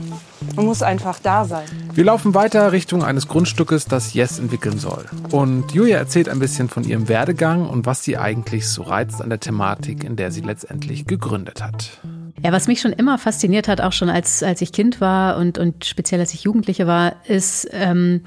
Man 0.55 0.65
muss 0.65 0.81
einfach 0.83 1.19
da 1.19 1.45
sein. 1.45 1.65
Wir 1.93 2.03
laufen 2.03 2.33
weiter 2.33 2.71
Richtung 2.71 3.03
eines 3.03 3.27
Grundstückes, 3.27 3.85
das 3.85 4.13
Yes 4.13 4.39
entwickeln 4.39 4.79
soll. 4.79 5.05
Und 5.31 5.71
Julia 5.73 5.97
erzählt 5.97 6.29
ein 6.29 6.39
bisschen 6.39 6.69
von 6.69 6.83
ihrem 6.83 7.07
Werdegang 7.07 7.67
und 7.67 7.85
was 7.85 8.03
sie 8.03 8.17
eigentlich 8.17 8.67
so 8.67 8.83
reizt 8.83 9.21
an 9.21 9.29
der 9.29 9.39
Thematik, 9.39 10.03
in 10.03 10.15
der 10.15 10.31
sie 10.31 10.41
letztendlich 10.41 11.05
gegründet 11.05 11.63
hat. 11.63 11.99
Ja, 12.43 12.51
was 12.51 12.67
mich 12.67 12.81
schon 12.81 12.93
immer 12.93 13.17
fasziniert 13.17 13.67
hat, 13.67 13.81
auch 13.81 13.93
schon 13.93 14.09
als, 14.09 14.43
als 14.43 14.61
ich 14.61 14.71
Kind 14.71 14.99
war 14.99 15.37
und, 15.37 15.57
und 15.57 15.85
speziell 15.85 16.19
als 16.19 16.33
ich 16.33 16.43
Jugendliche 16.43 16.87
war, 16.87 17.15
ist 17.25 17.67
ähm, 17.71 18.21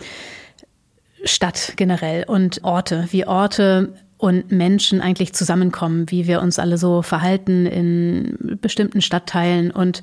Stadt 1.25 1.75
generell 1.77 2.25
und 2.25 2.63
Orte, 2.65 3.09
wie 3.11 3.27
Orte 3.27 3.95
und 4.19 4.53
Menschen 4.53 5.01
eigentlich 5.01 5.33
zusammenkommen, 5.33 6.11
wie 6.11 6.27
wir 6.27 6.41
uns 6.41 6.59
alle 6.59 6.79
so 6.79 7.03
verhalten 7.03 7.67
in 7.67 8.59
bestimmten 8.61 9.03
Stadtteilen 9.03 9.71
und 9.71 10.03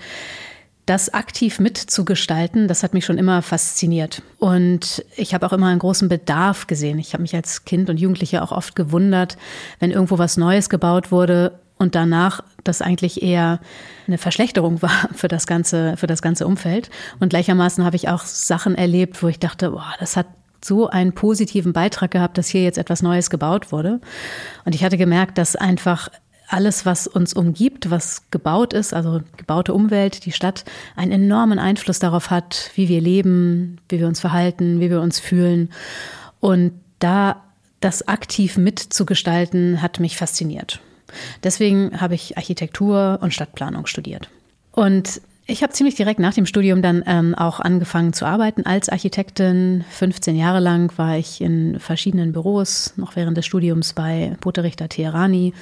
das 0.85 1.13
aktiv 1.13 1.59
mitzugestalten, 1.59 2.67
das 2.67 2.83
hat 2.83 2.93
mich 2.93 3.05
schon 3.05 3.17
immer 3.17 3.41
fasziniert. 3.41 4.23
Und 4.39 5.05
ich 5.15 5.33
habe 5.33 5.45
auch 5.45 5.53
immer 5.53 5.67
einen 5.67 5.79
großen 5.79 6.09
Bedarf 6.09 6.67
gesehen. 6.67 6.99
Ich 6.99 7.13
habe 7.13 7.21
mich 7.21 7.35
als 7.35 7.65
Kind 7.65 7.89
und 7.89 7.99
Jugendliche 7.99 8.41
auch 8.41 8.51
oft 8.51 8.75
gewundert, 8.75 9.37
wenn 9.79 9.91
irgendwo 9.91 10.17
was 10.17 10.37
Neues 10.37 10.69
gebaut 10.69 11.11
wurde 11.11 11.59
und 11.77 11.95
danach 11.95 12.41
das 12.63 12.81
eigentlich 12.81 13.23
eher 13.23 13.59
eine 14.07 14.17
Verschlechterung 14.17 14.81
war 14.81 15.09
für 15.13 15.27
das 15.27 15.47
ganze, 15.47 15.97
für 15.97 16.07
das 16.07 16.21
ganze 16.21 16.45
Umfeld. 16.45 16.89
Und 17.19 17.29
gleichermaßen 17.29 17.83
habe 17.83 17.95
ich 17.95 18.09
auch 18.09 18.23
Sachen 18.23 18.75
erlebt, 18.75 19.21
wo 19.23 19.27
ich 19.27 19.39
dachte, 19.39 19.71
boah, 19.71 19.93
das 19.99 20.17
hat 20.17 20.27
so 20.63 20.87
einen 20.87 21.13
positiven 21.13 21.73
Beitrag 21.73 22.11
gehabt, 22.11 22.37
dass 22.37 22.47
hier 22.47 22.63
jetzt 22.63 22.77
etwas 22.77 23.01
Neues 23.01 23.29
gebaut 23.29 23.71
wurde. 23.71 23.99
Und 24.63 24.75
ich 24.75 24.83
hatte 24.83 24.97
gemerkt, 24.97 25.37
dass 25.37 25.55
einfach 25.55 26.09
alles, 26.51 26.85
was 26.85 27.07
uns 27.07 27.33
umgibt, 27.33 27.89
was 27.89 28.29
gebaut 28.29 28.73
ist, 28.73 28.93
also 28.93 29.21
gebaute 29.37 29.73
Umwelt, 29.73 30.25
die 30.25 30.31
Stadt, 30.31 30.65
einen 30.95 31.11
enormen 31.11 31.59
Einfluss 31.59 31.99
darauf 31.99 32.29
hat, 32.29 32.71
wie 32.75 32.89
wir 32.89 33.01
leben, 33.01 33.79
wie 33.89 33.99
wir 33.99 34.07
uns 34.07 34.19
verhalten, 34.19 34.79
wie 34.79 34.89
wir 34.89 35.01
uns 35.01 35.19
fühlen. 35.19 35.69
Und 36.39 36.73
da 36.99 37.43
das 37.79 38.07
aktiv 38.07 38.57
mitzugestalten, 38.57 39.81
hat 39.81 39.99
mich 39.99 40.17
fasziniert. 40.17 40.79
Deswegen 41.43 41.99
habe 41.99 42.15
ich 42.15 42.37
Architektur 42.37 43.19
und 43.21 43.33
Stadtplanung 43.33 43.85
studiert. 43.87 44.29
Und 44.71 45.21
ich 45.47 45.63
habe 45.63 45.73
ziemlich 45.73 45.95
direkt 45.95 46.19
nach 46.19 46.33
dem 46.33 46.45
Studium 46.45 46.81
dann 46.81 47.03
ähm, 47.07 47.35
auch 47.35 47.59
angefangen 47.59 48.13
zu 48.13 48.25
arbeiten 48.25 48.65
als 48.65 48.89
Architektin. 48.89 49.83
15 49.89 50.35
Jahre 50.35 50.59
lang 50.59 50.95
war 50.97 51.17
ich 51.17 51.41
in 51.41 51.79
verschiedenen 51.79 52.31
Büros, 52.31 52.93
noch 52.95 53.15
während 53.15 53.37
des 53.37 53.45
Studiums 53.45 53.93
bei 53.93 54.37
Boterichter 54.39 54.87
Teherani. 54.87 55.53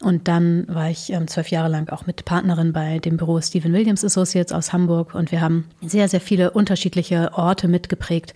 Und 0.00 0.28
dann 0.28 0.66
war 0.68 0.90
ich 0.90 1.12
ähm, 1.12 1.28
zwölf 1.28 1.48
Jahre 1.48 1.68
lang 1.68 1.88
auch 1.90 2.06
mit 2.06 2.24
Partnerin 2.24 2.72
bei 2.72 2.98
dem 2.98 3.16
Büro 3.16 3.40
Stephen 3.40 3.72
Williams 3.72 4.04
Associates 4.04 4.52
aus 4.52 4.72
Hamburg. 4.72 5.14
Und 5.14 5.30
wir 5.30 5.40
haben 5.40 5.64
sehr, 5.80 6.08
sehr 6.08 6.20
viele 6.20 6.50
unterschiedliche 6.50 7.30
Orte 7.32 7.68
mitgeprägt. 7.68 8.34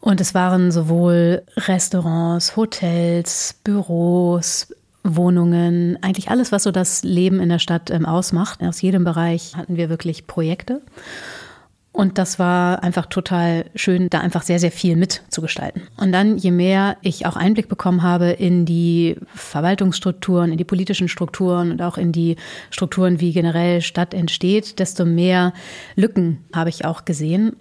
Und 0.00 0.20
es 0.20 0.34
waren 0.34 0.70
sowohl 0.70 1.42
Restaurants, 1.56 2.56
Hotels, 2.56 3.58
Büros, 3.64 4.68
Wohnungen, 5.04 5.98
eigentlich 6.02 6.30
alles, 6.30 6.50
was 6.50 6.64
so 6.64 6.72
das 6.72 7.04
Leben 7.04 7.38
in 7.38 7.50
der 7.50 7.58
Stadt 7.58 7.90
ähm, 7.90 8.06
ausmacht. 8.06 8.62
Aus 8.62 8.80
jedem 8.80 9.04
Bereich 9.04 9.54
hatten 9.54 9.76
wir 9.76 9.90
wirklich 9.90 10.26
Projekte. 10.26 10.80
Und 11.92 12.18
das 12.18 12.40
war 12.40 12.82
einfach 12.82 13.06
total 13.06 13.66
schön, 13.76 14.10
da 14.10 14.18
einfach 14.18 14.42
sehr, 14.42 14.58
sehr 14.58 14.72
viel 14.72 14.96
mitzugestalten. 14.96 15.82
Und 15.96 16.10
dann, 16.10 16.36
je 16.38 16.50
mehr 16.50 16.96
ich 17.02 17.24
auch 17.24 17.36
Einblick 17.36 17.68
bekommen 17.68 18.02
habe 18.02 18.30
in 18.30 18.66
die 18.66 19.14
Verwaltungsstrukturen, 19.32 20.50
in 20.50 20.58
die 20.58 20.64
politischen 20.64 21.06
Strukturen 21.06 21.70
und 21.70 21.80
auch 21.82 21.96
in 21.96 22.10
die 22.10 22.34
Strukturen, 22.70 23.20
wie 23.20 23.32
generell 23.32 23.80
Stadt 23.80 24.12
entsteht, 24.12 24.80
desto 24.80 25.04
mehr 25.04 25.52
Lücken 25.94 26.44
habe 26.52 26.68
ich 26.68 26.84
auch 26.84 27.04
gesehen. 27.04 27.54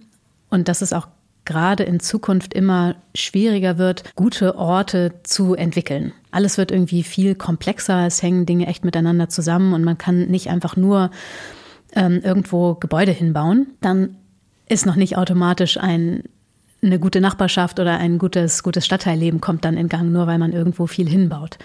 Und 0.50 0.68
das 0.68 0.82
ist 0.82 0.94
auch 0.94 1.08
gerade 1.46 1.84
in 1.84 2.00
Zukunft 2.00 2.54
immer 2.54 2.96
schwieriger 3.16 3.78
wird, 3.78 4.16
gute 4.16 4.58
Orte 4.58 5.14
zu 5.24 5.56
entwickeln. 5.56 6.14
Alles 6.32 6.58
wird 6.58 6.72
irgendwie 6.72 7.04
viel 7.04 7.36
komplexer, 7.36 8.06
es 8.08 8.24
hängen 8.24 8.46
Dinge 8.46 8.68
echt 8.68 8.86
miteinander 8.86 9.30
zusammen 9.30 9.74
und 9.74 9.84
man 9.84 9.98
kann 9.98 10.28
nicht 10.28 10.50
einfach 10.50 10.76
nur 10.76 11.12
ähm, 11.96 12.22
irgendwo 12.24 12.76
Gebäude 12.76 13.12
hinbauen. 13.12 13.68
Dann 13.82 14.16
ist 14.68 14.86
noch 14.86 14.96
nicht 14.96 15.18
automatisch 15.18 15.78
ein, 15.78 16.24
eine 16.82 17.00
gute 17.00 17.22
Nachbarschaft 17.22 17.80
oder 17.80 17.98
ein 17.98 18.18
gutes, 18.18 18.64
gutes 18.64 18.86
Stadtteilleben 18.86 19.42
kommt 19.42 19.66
dann 19.66 19.78
in 19.78 19.90
Gang, 19.90 20.12
nur 20.12 20.28
weil 20.28 20.38
man 20.38 20.54
irgendwo 20.54 20.88
viel 20.88 21.08
hinbaut. 21.08 21.58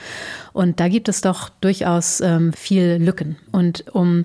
Und 0.52 0.80
da 0.80 0.88
gibt 0.88 1.08
es 1.08 1.20
doch 1.20 1.48
durchaus 1.48 2.20
ähm, 2.20 2.52
viel 2.52 2.98
Lücken. 3.00 3.36
Und 3.52 3.84
um 3.94 4.24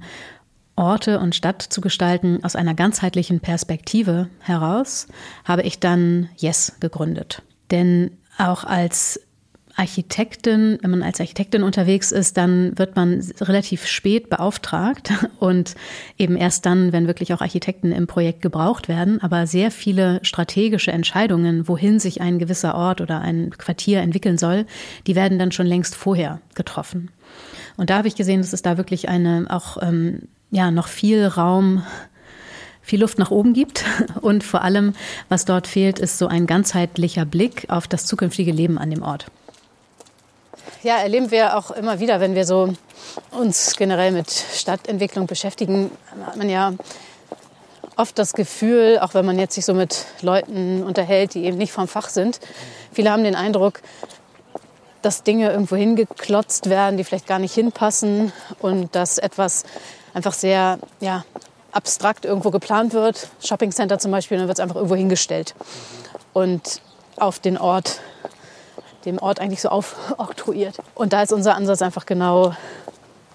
Orte 0.76 1.20
und 1.20 1.36
Stadt 1.36 1.62
zu 1.62 1.82
gestalten 1.82 2.44
aus 2.44 2.56
einer 2.56 2.74
ganzheitlichen 2.74 3.40
Perspektive 3.40 4.30
heraus, 4.40 5.08
habe 5.46 5.64
ich 5.64 5.80
dann 5.80 6.30
Yes 6.38 6.78
gegründet. 6.80 7.44
Denn 7.72 8.12
auch 8.38 8.64
als 8.64 9.20
Architektin, 9.76 10.78
wenn 10.82 10.92
man 10.92 11.04
als 11.04 11.20
Architektin 11.20 11.64
unterwegs 11.64 12.12
ist, 12.12 12.38
dann 12.38 12.78
wird 12.78 12.96
man 12.96 13.22
relativ 13.42 13.88
spät 13.88 14.30
beauftragt 14.30 15.12
und 15.40 15.76
eben 16.18 16.38
erst 16.38 16.66
dann, 16.66 16.94
wenn 16.94 17.08
wirklich 17.08 17.34
auch 17.34 17.42
Architekten 17.42 17.92
im 17.92 18.06
Projekt 18.06 18.42
gebraucht 18.42 18.88
werden. 18.88 19.22
Aber 19.22 19.48
sehr 19.48 19.72
viele 19.72 20.20
strategische 20.24 20.92
Entscheidungen, 20.92 21.68
wohin 21.68 22.00
sich 22.00 22.22
ein 22.22 22.38
gewisser 22.38 22.76
Ort 22.76 23.02
oder 23.02 23.22
ein 23.22 23.50
Quartier 23.58 24.02
entwickeln 24.02 24.38
soll, 24.38 24.66
die 25.08 25.16
werden 25.16 25.40
dann 25.40 25.52
schon 25.52 25.68
längst 25.68 25.96
vorher 25.96 26.40
getroffen. 26.54 27.10
Und 27.76 27.90
da 27.90 27.98
habe 27.98 28.08
ich 28.08 28.16
gesehen, 28.16 28.42
dass 28.42 28.54
es 28.54 28.62
da 28.62 28.78
wirklich 28.78 29.10
eine 29.10 29.48
auch 29.50 29.82
ähm, 29.82 30.28
ja 30.54 30.72
noch 30.72 30.88
viel 30.88 31.26
Raum, 31.26 31.84
viel 32.82 33.02
Luft 33.02 33.18
nach 33.18 33.32
oben 33.32 33.54
gibt. 33.54 33.84
Und 34.22 34.44
vor 34.44 34.62
allem, 34.62 34.94
was 35.28 35.46
dort 35.46 35.68
fehlt, 35.68 36.00
ist 36.00 36.18
so 36.18 36.28
ein 36.28 36.48
ganzheitlicher 36.48 37.26
Blick 37.26 37.66
auf 37.70 37.88
das 37.88 38.06
zukünftige 38.06 38.52
Leben 38.52 38.78
an 38.78 38.92
dem 38.92 39.04
Ort. 39.04 39.26
Ja, 40.84 40.98
erleben 40.98 41.32
wir 41.32 41.58
auch 41.58 41.72
immer 41.72 42.00
wieder, 42.00 42.20
wenn 42.20 42.36
wir 42.36 42.46
so 42.46 42.74
uns 43.32 43.76
generell 43.76 44.12
mit 44.12 44.30
Stadtentwicklung 44.32 45.28
beschäftigen, 45.28 45.92
hat 46.26 46.36
man 46.36 46.50
ja 46.50 46.74
oft 47.96 48.18
das 48.20 48.34
Gefühl, 48.34 49.00
auch 49.00 49.14
wenn 49.14 49.26
man 49.26 49.40
jetzt 49.40 49.56
sich 49.56 49.66
so 49.66 49.74
mit 49.74 50.06
Leuten 50.22 50.84
unterhält, 50.84 51.36
die 51.36 51.46
eben 51.46 51.58
nicht 51.58 51.72
vom 51.72 51.88
Fach 51.88 52.10
sind, 52.10 52.40
viele 52.92 53.12
haben 53.12 53.24
den 53.24 53.36
Eindruck, 53.36 53.82
dass 55.02 55.24
Dinge 55.24 55.52
irgendwo 55.52 55.76
hingeklotzt 55.76 56.70
werden, 56.70 56.98
die 56.98 57.04
vielleicht 57.04 57.28
gar 57.28 57.40
nicht 57.40 57.54
hinpassen 57.54 58.32
und 58.60 58.96
dass 58.96 59.18
etwas 59.18 59.64
einfach 60.14 60.34
sehr 60.34 60.80
ja, 61.00 61.24
abstrakt 61.72 62.26
irgendwo 62.26 62.52
geplant 62.52 62.94
wird. 62.94 63.30
Shoppingcenter 63.44 64.00
zum 64.00 64.12
Beispiel, 64.12 64.38
dann 64.38 64.48
wird 64.48 64.58
es 64.58 64.62
einfach 64.62 64.76
irgendwo 64.76 64.96
hingestellt. 64.96 65.56
Und 66.34 66.82
auf 67.18 67.40
den 67.40 67.58
Ort, 67.58 68.00
dem 69.06 69.18
Ort 69.20 69.40
eigentlich 69.40 69.62
so 69.62 69.70
aufoktroyiert. 69.70 70.78
Und 70.96 71.14
da 71.14 71.22
ist 71.22 71.34
unser 71.34 71.56
Ansatz 71.56 71.82
einfach 71.82 72.06
genau, 72.06 72.54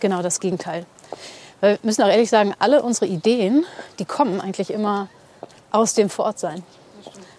genau 0.00 0.22
das 0.22 0.40
Gegenteil. 0.40 0.86
Weil 1.60 1.72
wir 1.72 1.78
müssen 1.82 2.02
auch 2.02 2.08
ehrlich 2.08 2.30
sagen, 2.30 2.54
alle 2.58 2.82
unsere 2.82 3.06
Ideen, 3.06 3.64
die 3.98 4.04
kommen 4.04 4.40
eigentlich 4.40 4.70
immer 4.70 5.08
aus 5.70 5.94
dem 5.94 6.08
Vorortsein. 6.08 6.62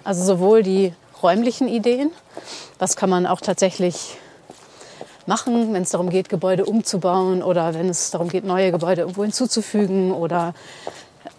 Also 0.03 0.23
sowohl 0.23 0.63
die 0.63 0.93
räumlichen 1.21 1.67
Ideen, 1.67 2.11
was 2.77 2.95
kann 2.95 3.09
man 3.09 3.25
auch 3.25 3.41
tatsächlich 3.41 4.17
machen, 5.29 5.73
wenn 5.73 5.83
es 5.83 5.91
darum 5.91 6.09
geht, 6.09 6.27
Gebäude 6.27 6.65
umzubauen 6.65 7.41
oder 7.41 7.73
wenn 7.73 7.87
es 7.87 8.11
darum 8.11 8.27
geht, 8.27 8.43
neue 8.43 8.71
Gebäude 8.71 9.01
irgendwo 9.01 9.23
hinzuzufügen 9.23 10.11
oder 10.11 10.53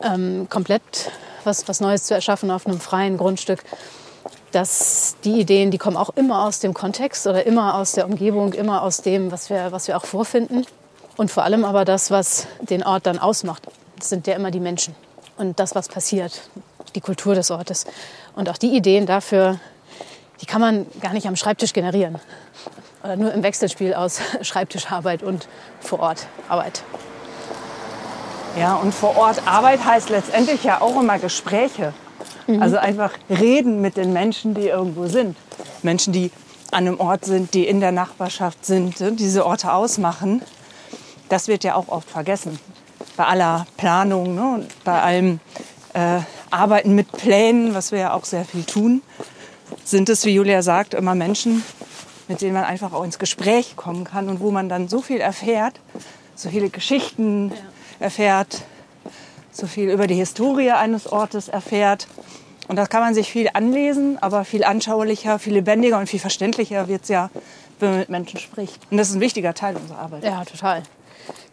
ähm, 0.02 0.47
komplett 0.49 1.11
was, 1.44 1.68
was 1.68 1.80
Neues 1.80 2.04
zu 2.04 2.14
erschaffen 2.14 2.50
auf 2.50 2.66
einem 2.66 2.80
freien 2.80 3.18
Grundstück. 3.18 3.62
Dass 4.52 5.16
die 5.25 5.40
Ideen, 5.40 5.70
die 5.70 5.78
kommen 5.78 5.97
auch 5.97 6.11
immer 6.11 6.44
aus 6.44 6.61
dem 6.61 6.73
Kontext 6.73 7.26
oder 7.26 7.47
immer 7.47 7.75
aus 7.75 7.92
der 7.92 8.06
Umgebung, 8.06 8.52
immer 8.52 8.82
aus 8.82 9.02
dem, 9.02 9.30
was 9.30 9.50
wir, 9.50 9.70
was 9.70 9.87
wir 9.87 9.97
auch 9.97 10.06
vorfinden. 10.06 10.64
Und 11.16 11.30
vor 11.30 11.44
allem 11.44 11.64
aber 11.64 11.85
das, 11.85 12.11
was 12.11 12.47
den 12.61 12.82
Ort 12.82 13.06
dann 13.06 13.18
ausmacht, 13.18 13.66
sind 14.00 14.26
ja 14.26 14.35
immer 14.35 14.50
die 14.50 14.61
Menschen 14.61 14.94
und 15.37 15.61
das, 15.61 15.75
was 15.75 15.88
passiert, 15.88 16.42
die 16.94 17.00
Kultur 17.00 17.35
des 17.35 17.50
Ortes. 17.50 17.85
Und 18.35 18.49
auch 18.49 18.56
die 18.56 18.75
Ideen 18.75 19.06
dafür, 19.06 19.61
die 20.40 20.47
kann 20.47 20.61
man 20.61 20.87
gar 21.00 21.12
nicht 21.12 21.26
am 21.26 21.37
Schreibtisch 21.37 21.73
generieren 21.73 22.18
oder 23.02 23.16
nur 23.16 23.33
im 23.33 23.42
Wechselspiel 23.42 23.95
aus 23.95 24.21
Schreibtischarbeit 24.42 25.23
und 25.23 25.49
Vorortarbeit. 25.80 26.83
Ja, 28.59 28.75
und 28.75 28.92
vor 28.92 29.16
Ort 29.16 29.47
Arbeit 29.47 29.85
heißt 29.85 30.11
letztendlich 30.11 30.64
ja 30.64 30.80
auch 30.80 31.00
immer 31.00 31.19
Gespräche. 31.19 31.95
Mhm. 32.47 32.62
Also 32.62 32.78
einfach 32.78 33.12
reden 33.28 33.80
mit 33.80 33.97
den 33.97 34.12
Menschen, 34.12 34.54
die 34.54 34.69
irgendwo 34.69 35.07
sind. 35.07 35.37
Menschen, 35.83 36.12
die 36.12 36.30
an 36.73 36.87
einem 36.87 37.00
Ort 37.00 37.25
sind, 37.25 37.54
die 37.54 37.66
in 37.66 37.80
der 37.80 37.92
Nachbarschaft 37.92 38.64
sind, 38.64 38.97
diese 39.19 39.47
Orte 39.47 39.73
ausmachen. 39.73 40.42
Das 41.28 41.49
wird 41.49 41.64
ja 41.64 41.75
auch 41.75 41.88
oft 41.88 42.11
vergessen. 42.11 42.59
Bei 43.16 43.26
aller 43.26 43.66
Planung 43.76 44.35
ne, 44.35 44.54
und 44.54 44.85
bei 44.85 45.00
allem 45.00 45.40
äh, 45.95 46.21
Arbeiten 46.50 46.95
mit 46.95 47.11
Plänen, 47.12 47.75
was 47.75 47.92
wir 47.92 47.99
ja 48.00 48.12
auch 48.12 48.25
sehr 48.25 48.45
viel 48.45 48.64
tun, 48.64 49.02
sind 49.85 50.09
es, 50.09 50.25
wie 50.25 50.35
Julia 50.35 50.62
sagt, 50.62 50.95
immer 50.95 51.14
Menschen, 51.14 51.64
mit 52.31 52.43
denen 52.43 52.55
man 52.55 52.63
einfach 52.63 52.93
auch 52.93 53.03
ins 53.03 53.19
Gespräch 53.19 53.75
kommen 53.75 54.05
kann 54.05 54.29
und 54.29 54.39
wo 54.39 54.53
man 54.53 54.69
dann 54.69 54.87
so 54.87 55.03
viel 55.03 55.21
erfährt, 55.21 55.81
so 56.37 56.49
viele 56.49 56.71
Geschichten 56.71 57.51
ja. 57.51 57.57
erfährt, 57.99 58.63
so 59.51 59.67
viel 59.67 59.91
über 59.91 60.07
die 60.07 60.15
Historie 60.15 60.71
eines 60.71 61.11
Ortes 61.11 61.49
erfährt. 61.49 62.07
Und 62.69 62.77
da 62.77 62.87
kann 62.87 63.01
man 63.01 63.15
sich 63.15 63.33
viel 63.33 63.51
anlesen, 63.53 64.17
aber 64.23 64.45
viel 64.45 64.63
anschaulicher, 64.63 65.41
viel 65.41 65.55
lebendiger 65.55 65.99
und 65.99 66.09
viel 66.09 66.21
verständlicher 66.21 66.87
wird 66.87 67.03
es 67.03 67.09
ja, 67.09 67.31
wenn 67.81 67.91
man 67.91 67.99
mit 67.99 68.09
Menschen 68.11 68.39
spricht. 68.39 68.79
Und 68.93 68.99
das 68.99 69.09
ist 69.09 69.17
ein 69.17 69.21
wichtiger 69.21 69.53
Teil 69.53 69.75
unserer 69.75 69.99
Arbeit. 69.99 70.23
Ja, 70.23 70.45
total. 70.45 70.85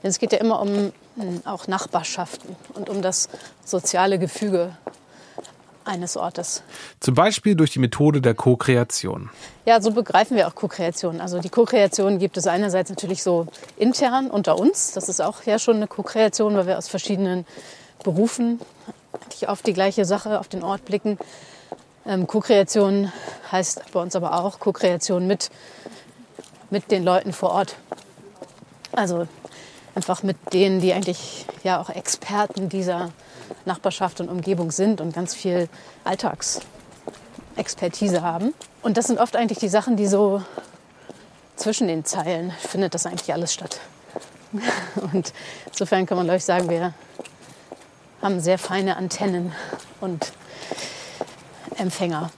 Denn 0.03 0.11
es 0.11 0.19
geht 0.19 0.31
ja 0.31 0.37
immer 0.37 0.61
um 0.61 0.91
hm, 1.15 1.41
auch 1.45 1.67
Nachbarschaften 1.67 2.55
und 2.75 2.87
um 2.87 3.01
das 3.01 3.29
soziale 3.65 4.19
Gefüge 4.19 4.77
eines 5.87 6.17
Ortes. 6.17 6.63
Zum 6.99 7.15
Beispiel 7.15 7.55
durch 7.55 7.71
die 7.71 7.79
Methode 7.79 8.21
der 8.21 8.35
Co-Kreation. 8.35 9.29
Ja, 9.65 9.81
so 9.81 9.91
begreifen 9.91 10.37
wir 10.37 10.47
auch 10.47 10.55
Co-Kreation. 10.55 11.21
Also 11.21 11.39
die 11.39 11.49
Co-Kreation 11.49 12.19
gibt 12.19 12.37
es 12.37 12.47
einerseits 12.47 12.89
natürlich 12.89 13.23
so 13.23 13.47
intern 13.77 14.29
unter 14.29 14.57
uns. 14.57 14.91
Das 14.91 15.09
ist 15.09 15.21
auch 15.21 15.43
ja 15.43 15.59
schon 15.59 15.77
eine 15.77 15.87
Co-Kreation, 15.87 16.55
weil 16.55 16.67
wir 16.67 16.77
aus 16.77 16.87
verschiedenen 16.87 17.45
Berufen 18.03 18.59
auf 19.45 19.61
die 19.61 19.73
gleiche 19.73 20.05
Sache, 20.05 20.39
auf 20.39 20.47
den 20.47 20.63
Ort 20.63 20.85
blicken. 20.85 21.17
Ähm, 22.05 22.27
Co-Kreation 22.27 23.11
heißt 23.51 23.91
bei 23.91 24.01
uns 24.01 24.15
aber 24.15 24.43
auch 24.43 24.59
Co-Kreation 24.59 25.27
mit, 25.27 25.49
mit 26.69 26.91
den 26.91 27.03
Leuten 27.03 27.33
vor 27.33 27.51
Ort. 27.51 27.75
Also 28.93 29.27
einfach 29.95 30.23
mit 30.23 30.37
denen, 30.53 30.79
die 30.79 30.93
eigentlich 30.93 31.45
ja 31.63 31.81
auch 31.81 31.89
Experten 31.89 32.69
dieser 32.69 33.11
Nachbarschaft 33.65 34.21
und 34.21 34.29
Umgebung 34.29 34.71
sind 34.71 35.01
und 35.01 35.13
ganz 35.13 35.33
viel 35.33 35.67
Alltagsexpertise 36.03 38.21
haben. 38.21 38.53
Und 38.81 38.97
das 38.97 39.07
sind 39.07 39.19
oft 39.19 39.35
eigentlich 39.35 39.59
die 39.59 39.69
Sachen, 39.69 39.97
die 39.97 40.07
so 40.07 40.41
zwischen 41.55 41.87
den 41.87 42.05
Zeilen 42.05 42.51
findet 42.59 42.93
das 42.93 43.05
eigentlich 43.05 43.33
alles 43.33 43.53
statt. 43.53 43.79
Und 45.13 45.33
insofern 45.65 46.05
kann 46.05 46.17
man, 46.17 46.29
ich, 46.35 46.45
sagen, 46.45 46.69
wir 46.69 46.93
haben 48.21 48.39
sehr 48.39 48.57
feine 48.57 48.97
Antennen 48.97 49.53
und 49.99 50.31
Empfänger. 51.75 52.31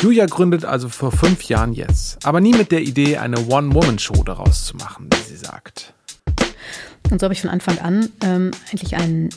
Julia 0.00 0.26
gründet 0.26 0.64
also 0.64 0.88
vor 0.88 1.10
fünf 1.10 1.44
Jahren 1.44 1.72
jetzt, 1.72 2.24
aber 2.24 2.40
nie 2.40 2.52
mit 2.52 2.70
der 2.70 2.82
Idee, 2.82 3.18
eine 3.18 3.48
One-Woman-Show 3.48 4.22
daraus 4.22 4.64
zu 4.64 4.76
machen, 4.76 5.10
wie 5.12 5.22
sie 5.22 5.36
sagt. 5.36 5.92
Und 7.10 7.20
so 7.20 7.24
habe 7.24 7.34
ich 7.34 7.40
von 7.40 7.50
Anfang 7.50 7.78
an 7.78 8.08
ähm, 8.22 8.50
eigentlich 8.70 8.96
einen 8.96 9.30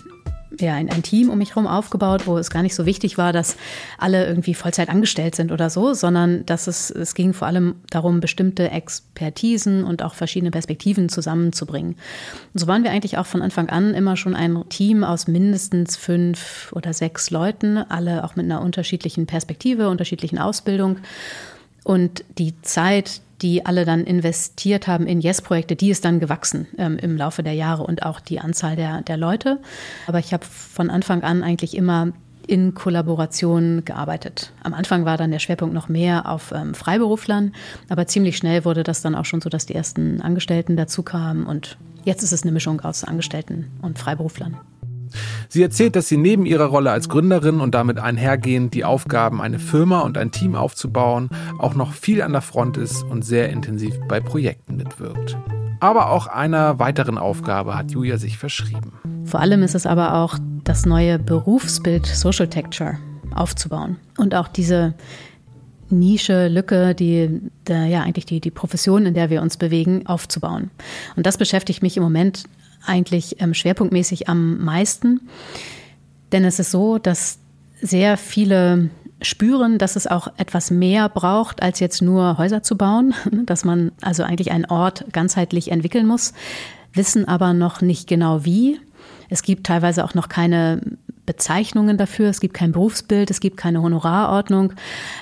ja, 0.60 0.74
ein, 0.74 0.90
ein 0.90 1.04
Team 1.04 1.30
um 1.30 1.38
mich 1.38 1.52
herum 1.52 1.68
aufgebaut, 1.68 2.28
wo 2.28 2.38
es 2.38 2.50
gar 2.50 2.62
nicht 2.62 2.76
so 2.76 2.86
wichtig 2.86 3.18
war, 3.18 3.32
dass 3.32 3.56
alle 3.98 4.26
irgendwie 4.26 4.54
Vollzeit 4.54 4.90
angestellt 4.90 5.36
sind 5.36 5.52
oder 5.52 5.70
so, 5.70 5.94
sondern 5.94 6.46
dass 6.46 6.68
es, 6.68 6.90
es 6.90 7.16
ging 7.16 7.34
vor 7.34 7.48
allem 7.48 7.76
darum, 7.90 8.20
bestimmte 8.20 8.70
Expertisen 8.70 9.84
und 9.84 10.04
auch 10.04 10.14
verschiedene 10.14 10.52
Perspektiven 10.52 11.10
zusammenzubringen. 11.10 11.96
Und 12.54 12.60
so 12.60 12.68
waren 12.68 12.84
wir 12.84 12.92
eigentlich 12.92 13.18
auch 13.18 13.26
von 13.26 13.42
Anfang 13.42 13.70
an 13.70 13.94
immer 13.94 14.18
schon 14.18 14.36
ein 14.36 14.64
Team 14.70 15.04
aus 15.04 15.28
mindestens 15.28 15.96
fünf 15.96 16.72
oder 16.76 16.94
sechs 16.94 17.32
Leuten, 17.32 17.78
alle 17.78 18.24
auch 18.24 18.36
mit 18.36 18.46
einer 18.46 18.62
unterschiedlichen 18.62 19.26
Perspektive, 19.28 19.90
unterschiedlichen 19.90 20.38
Ausbildung. 20.38 20.98
Und 21.84 22.24
die 22.38 22.60
Zeit, 22.62 23.22
die 23.42 23.66
alle 23.66 23.86
dann 23.86 24.04
investiert 24.04 24.88
haben 24.88 25.08
in 25.08 25.22
Yes-Projekte, 25.22 25.76
die 25.76 25.90
ist 25.90 26.06
dann 26.06 26.20
gewachsen 26.20 26.68
ähm, 26.78 26.98
im 26.98 27.18
Laufe 27.18 27.44
der 27.44 27.54
Jahre 27.54 27.84
und 27.84 28.04
auch 28.04 28.20
die 28.20 28.40
Anzahl 28.40 28.76
der, 28.76 29.02
der 29.02 29.18
Leute. 29.18 29.60
Aber 30.08 30.20
ich 30.20 30.34
habe 30.34 30.46
von 30.46 30.90
Anfang 30.90 31.24
an 31.24 31.44
eigentlich 31.44 31.76
immer 31.76 32.14
in 32.48 32.74
Kollaboration 32.74 33.86
gearbeitet. 33.86 34.52
Am 34.64 34.74
Anfang 34.74 35.06
war 35.06 35.18
dann 35.18 35.32
der 35.32 35.40
Schwerpunkt 35.40 35.74
noch 35.74 35.90
mehr 35.90 36.30
auf 36.30 36.52
ähm, 36.52 36.74
Freiberuflern, 36.74 37.54
aber 37.90 38.08
ziemlich 38.08 38.38
schnell 38.38 38.66
wurde 38.66 38.84
das 38.84 39.02
dann 39.02 39.16
auch 39.16 39.26
schon 39.26 39.42
so, 39.42 39.50
dass 39.50 39.66
die 39.66 39.76
ersten 39.76 40.22
Angestellten 40.22 40.76
dazu 40.76 41.04
kamen 41.04 41.46
und 41.46 41.78
jetzt 42.04 42.24
ist 42.24 42.32
es 42.32 42.44
eine 42.44 42.52
Mischung 42.52 42.82
aus 42.82 43.04
Angestellten 43.04 43.72
und 43.82 44.00
Freiberuflern. 44.00 44.58
Sie 45.50 45.62
erzählt, 45.62 45.96
dass 45.96 46.08
sie 46.08 46.18
neben 46.18 46.46
ihrer 46.46 46.66
Rolle 46.66 46.92
als 46.92 47.10
Gründerin 47.10 47.60
und 47.60 47.76
damit 47.76 48.00
einhergehend 48.00 48.74
die 48.74 48.86
Aufgaben, 48.86 49.42
eine 49.42 49.60
Firma 49.60 50.02
und 50.02 50.18
ein 50.18 50.32
Team 50.32 50.56
aufzubauen, 50.56 51.30
auch 51.58 51.76
noch 51.76 51.94
viel 51.94 52.22
an 52.22 52.32
der 52.32 52.42
Front 52.42 52.78
ist 52.78 53.04
und 53.04 53.24
sehr 53.24 53.50
intensiv 53.50 53.94
bei 54.08 54.20
Projekten 54.20 54.78
mitwirkt. 54.78 55.38
Aber 55.80 56.12
auch 56.12 56.28
einer 56.28 56.78
weiteren 56.80 57.18
Aufgabe 57.18 57.76
hat 57.76 57.92
Julia 57.92 58.18
sich 58.18 58.38
verschrieben. 58.38 58.94
Vor 59.26 59.40
allem 59.40 59.64
ist 59.64 59.76
es 59.76 59.86
aber 59.86 60.16
auch 60.16 60.38
das 60.64 60.86
neue 60.86 61.18
Berufsbild 61.18 62.06
Social 62.06 62.48
Texture 62.48 62.98
aufzubauen 63.34 63.98
und 64.18 64.36
auch 64.36 64.48
diese 64.48 64.94
Nische, 65.92 66.48
Lücke, 66.48 66.96
die, 66.96 67.42
der, 67.68 67.86
ja, 67.86 68.02
eigentlich 68.02 68.26
die, 68.26 68.40
die 68.40 68.52
Profession, 68.52 69.06
in 69.06 69.14
der 69.14 69.30
wir 69.30 69.42
uns 69.42 69.58
bewegen, 69.58 70.08
aufzubauen. 70.08 70.72
Und 71.16 71.26
das 71.26 71.38
beschäftigt 71.38 71.84
mich 71.84 71.98
im 71.98 72.04
Moment 72.04 72.46
eigentlich 72.86 73.42
ähm, 73.42 73.54
schwerpunktmäßig 73.54 74.30
am 74.30 74.64
meisten. 74.64 75.22
Denn 76.32 76.46
es 76.46 76.60
ist 76.60 76.72
so, 76.72 76.98
dass 76.98 77.40
sehr 77.82 78.18
viele 78.18 78.90
spüren, 79.22 79.78
dass 79.78 79.96
es 79.96 80.08
auch 80.08 80.28
etwas 80.38 80.72
mehr 80.72 81.10
braucht, 81.10 81.62
als 81.62 81.80
jetzt 81.80 82.02
nur 82.02 82.38
Häuser 82.38 82.64
zu 82.64 82.78
bauen, 82.78 83.14
dass 83.46 83.66
man 83.66 83.92
also 84.02 84.24
eigentlich 84.24 84.52
einen 84.52 84.66
Ort 84.66 85.06
ganzheitlich 85.12 85.72
entwickeln 85.72 86.08
muss, 86.08 86.34
wissen 86.94 87.28
aber 87.28 87.54
noch 87.54 87.82
nicht 87.82 88.08
genau 88.08 88.46
wie. 88.46 88.80
Es 89.30 89.44
gibt 89.44 89.66
teilweise 89.66 90.04
auch 90.04 90.14
noch 90.14 90.28
keine 90.28 90.82
Bezeichnungen 91.26 91.98
dafür, 91.98 92.30
es 92.30 92.42
gibt 92.42 92.54
kein 92.54 92.72
Berufsbild, 92.72 93.30
es 93.30 93.40
gibt 93.40 93.58
keine 93.58 93.82
Honorarordnung. 93.82 94.74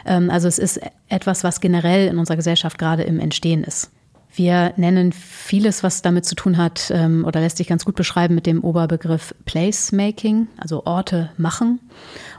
Ähm, 0.05 0.29
also 0.29 0.47
es 0.47 0.57
ist 0.57 0.79
etwas, 1.07 1.43
was 1.43 1.61
generell 1.61 2.07
in 2.07 2.17
unserer 2.17 2.37
Gesellschaft 2.37 2.77
gerade 2.77 3.03
im 3.03 3.19
Entstehen 3.19 3.63
ist. 3.63 3.91
Wir 4.33 4.73
nennen 4.77 5.11
vieles, 5.11 5.83
was 5.83 6.01
damit 6.01 6.25
zu 6.25 6.35
tun 6.35 6.57
hat 6.57 6.91
ähm, 6.93 7.25
oder 7.25 7.39
lässt 7.39 7.57
sich 7.57 7.67
ganz 7.67 7.83
gut 7.83 7.95
beschreiben 7.95 8.35
mit 8.35 8.45
dem 8.45 8.63
Oberbegriff 8.63 9.33
Placemaking, 9.45 10.47
also 10.57 10.85
Orte 10.85 11.31
machen. 11.37 11.79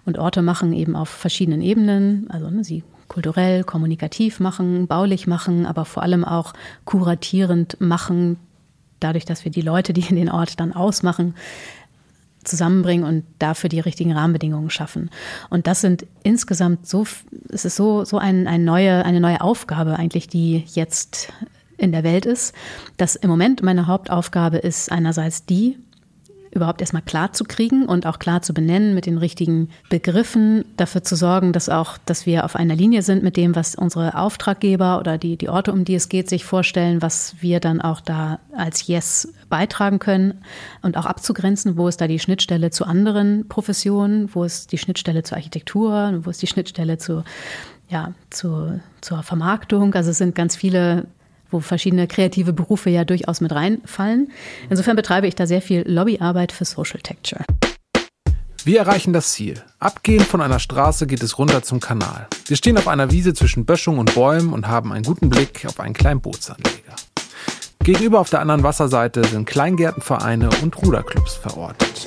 Und 0.04 0.18
Orte 0.18 0.42
machen 0.42 0.72
eben 0.72 0.94
auf 0.96 1.08
verschiedenen 1.08 1.62
Ebenen, 1.62 2.30
also 2.30 2.48
ne, 2.48 2.64
sie 2.64 2.84
kulturell, 3.08 3.64
kommunikativ 3.64 4.38
machen, 4.38 4.86
baulich 4.86 5.26
machen, 5.26 5.66
aber 5.66 5.84
vor 5.84 6.02
allem 6.02 6.24
auch 6.24 6.54
kuratierend 6.84 7.80
machen, 7.80 8.38
dadurch, 9.00 9.24
dass 9.24 9.44
wir 9.44 9.50
die 9.50 9.62
Leute, 9.62 9.92
die 9.92 10.08
in 10.08 10.16
den 10.16 10.30
Ort 10.30 10.60
dann 10.60 10.72
ausmachen, 10.72 11.34
zusammenbringen 12.44 13.04
und 13.04 13.24
dafür 13.38 13.68
die 13.68 13.80
richtigen 13.80 14.12
Rahmenbedingungen 14.12 14.70
schaffen. 14.70 15.10
Und 15.50 15.66
das 15.66 15.80
sind 15.80 16.06
insgesamt 16.22 16.86
so, 16.86 17.04
es 17.50 17.64
ist 17.64 17.76
so, 17.76 18.04
so 18.04 18.16
ein, 18.16 18.46
ein 18.46 18.64
neue, 18.64 19.04
eine 19.04 19.20
neue 19.20 19.40
Aufgabe 19.40 19.96
eigentlich, 19.96 20.28
die 20.28 20.64
jetzt 20.72 21.32
in 21.80 21.92
der 21.92 22.04
Welt 22.04 22.26
ist, 22.26 22.54
dass 22.96 23.16
im 23.16 23.30
Moment 23.30 23.62
meine 23.62 23.86
Hauptaufgabe 23.86 24.58
ist 24.58 24.92
einerseits 24.92 25.46
die, 25.46 25.76
überhaupt 26.52 26.80
erstmal 26.80 27.02
klar 27.02 27.32
zu 27.32 27.44
kriegen 27.44 27.86
und 27.86 28.06
auch 28.06 28.18
klar 28.18 28.42
zu 28.42 28.52
benennen 28.52 28.94
mit 28.94 29.06
den 29.06 29.18
richtigen 29.18 29.68
Begriffen, 29.88 30.64
dafür 30.76 31.02
zu 31.02 31.14
sorgen, 31.14 31.52
dass 31.52 31.68
auch, 31.68 31.96
dass 32.06 32.26
wir 32.26 32.44
auf 32.44 32.56
einer 32.56 32.74
Linie 32.74 33.02
sind 33.02 33.22
mit 33.22 33.36
dem, 33.36 33.54
was 33.54 33.74
unsere 33.74 34.16
Auftraggeber 34.16 34.98
oder 34.98 35.16
die, 35.16 35.36
die 35.36 35.48
Orte, 35.48 35.72
um 35.72 35.84
die 35.84 35.94
es 35.94 36.08
geht, 36.08 36.28
sich 36.28 36.44
vorstellen, 36.44 37.02
was 37.02 37.36
wir 37.40 37.60
dann 37.60 37.80
auch 37.80 38.00
da 38.00 38.40
als 38.52 38.86
Yes 38.86 39.32
beitragen 39.48 39.98
können 39.98 40.42
und 40.82 40.96
auch 40.96 41.06
abzugrenzen, 41.06 41.76
wo 41.76 41.88
ist 41.88 42.00
da 42.00 42.08
die 42.08 42.18
Schnittstelle 42.18 42.70
zu 42.70 42.84
anderen 42.84 43.46
Professionen, 43.48 44.34
wo 44.34 44.44
ist 44.44 44.72
die 44.72 44.78
Schnittstelle 44.78 45.22
zur 45.22 45.36
Architektur, 45.36 46.20
wo 46.24 46.30
ist 46.30 46.42
die 46.42 46.48
Schnittstelle 46.48 46.98
zu, 46.98 47.22
ja, 47.88 48.12
zu, 48.30 48.80
zur 49.00 49.22
Vermarktung. 49.22 49.94
Also 49.94 50.10
es 50.10 50.18
sind 50.18 50.34
ganz 50.34 50.56
viele 50.56 51.06
wo 51.50 51.60
verschiedene 51.60 52.06
kreative 52.06 52.52
Berufe 52.52 52.90
ja 52.90 53.04
durchaus 53.04 53.40
mit 53.40 53.52
reinfallen. 53.52 54.30
Insofern 54.68 54.96
betreibe 54.96 55.26
ich 55.26 55.34
da 55.34 55.46
sehr 55.46 55.62
viel 55.62 55.82
Lobbyarbeit 55.86 56.52
für 56.52 56.64
Social 56.64 57.00
Texture. 57.00 57.44
Wir 58.62 58.80
erreichen 58.80 59.14
das 59.14 59.32
Ziel. 59.32 59.62
Abgehend 59.78 60.26
von 60.26 60.42
einer 60.42 60.58
Straße 60.58 61.06
geht 61.06 61.22
es 61.22 61.38
runter 61.38 61.62
zum 61.62 61.80
Kanal. 61.80 62.26
Wir 62.46 62.58
stehen 62.58 62.76
auf 62.76 62.88
einer 62.88 63.10
Wiese 63.10 63.32
zwischen 63.32 63.64
Böschung 63.64 63.98
und 63.98 64.14
Bäumen 64.14 64.52
und 64.52 64.68
haben 64.68 64.92
einen 64.92 65.04
guten 65.04 65.30
Blick 65.30 65.64
auf 65.66 65.80
einen 65.80 65.94
kleinen 65.94 66.20
Bootsanleger. 66.20 66.94
Gegenüber 67.82 68.20
auf 68.20 68.28
der 68.28 68.40
anderen 68.40 68.62
Wasserseite 68.62 69.24
sind 69.24 69.46
Kleingärtenvereine 69.46 70.50
und 70.62 70.76
Ruderclubs 70.76 71.36
verortet. 71.36 72.06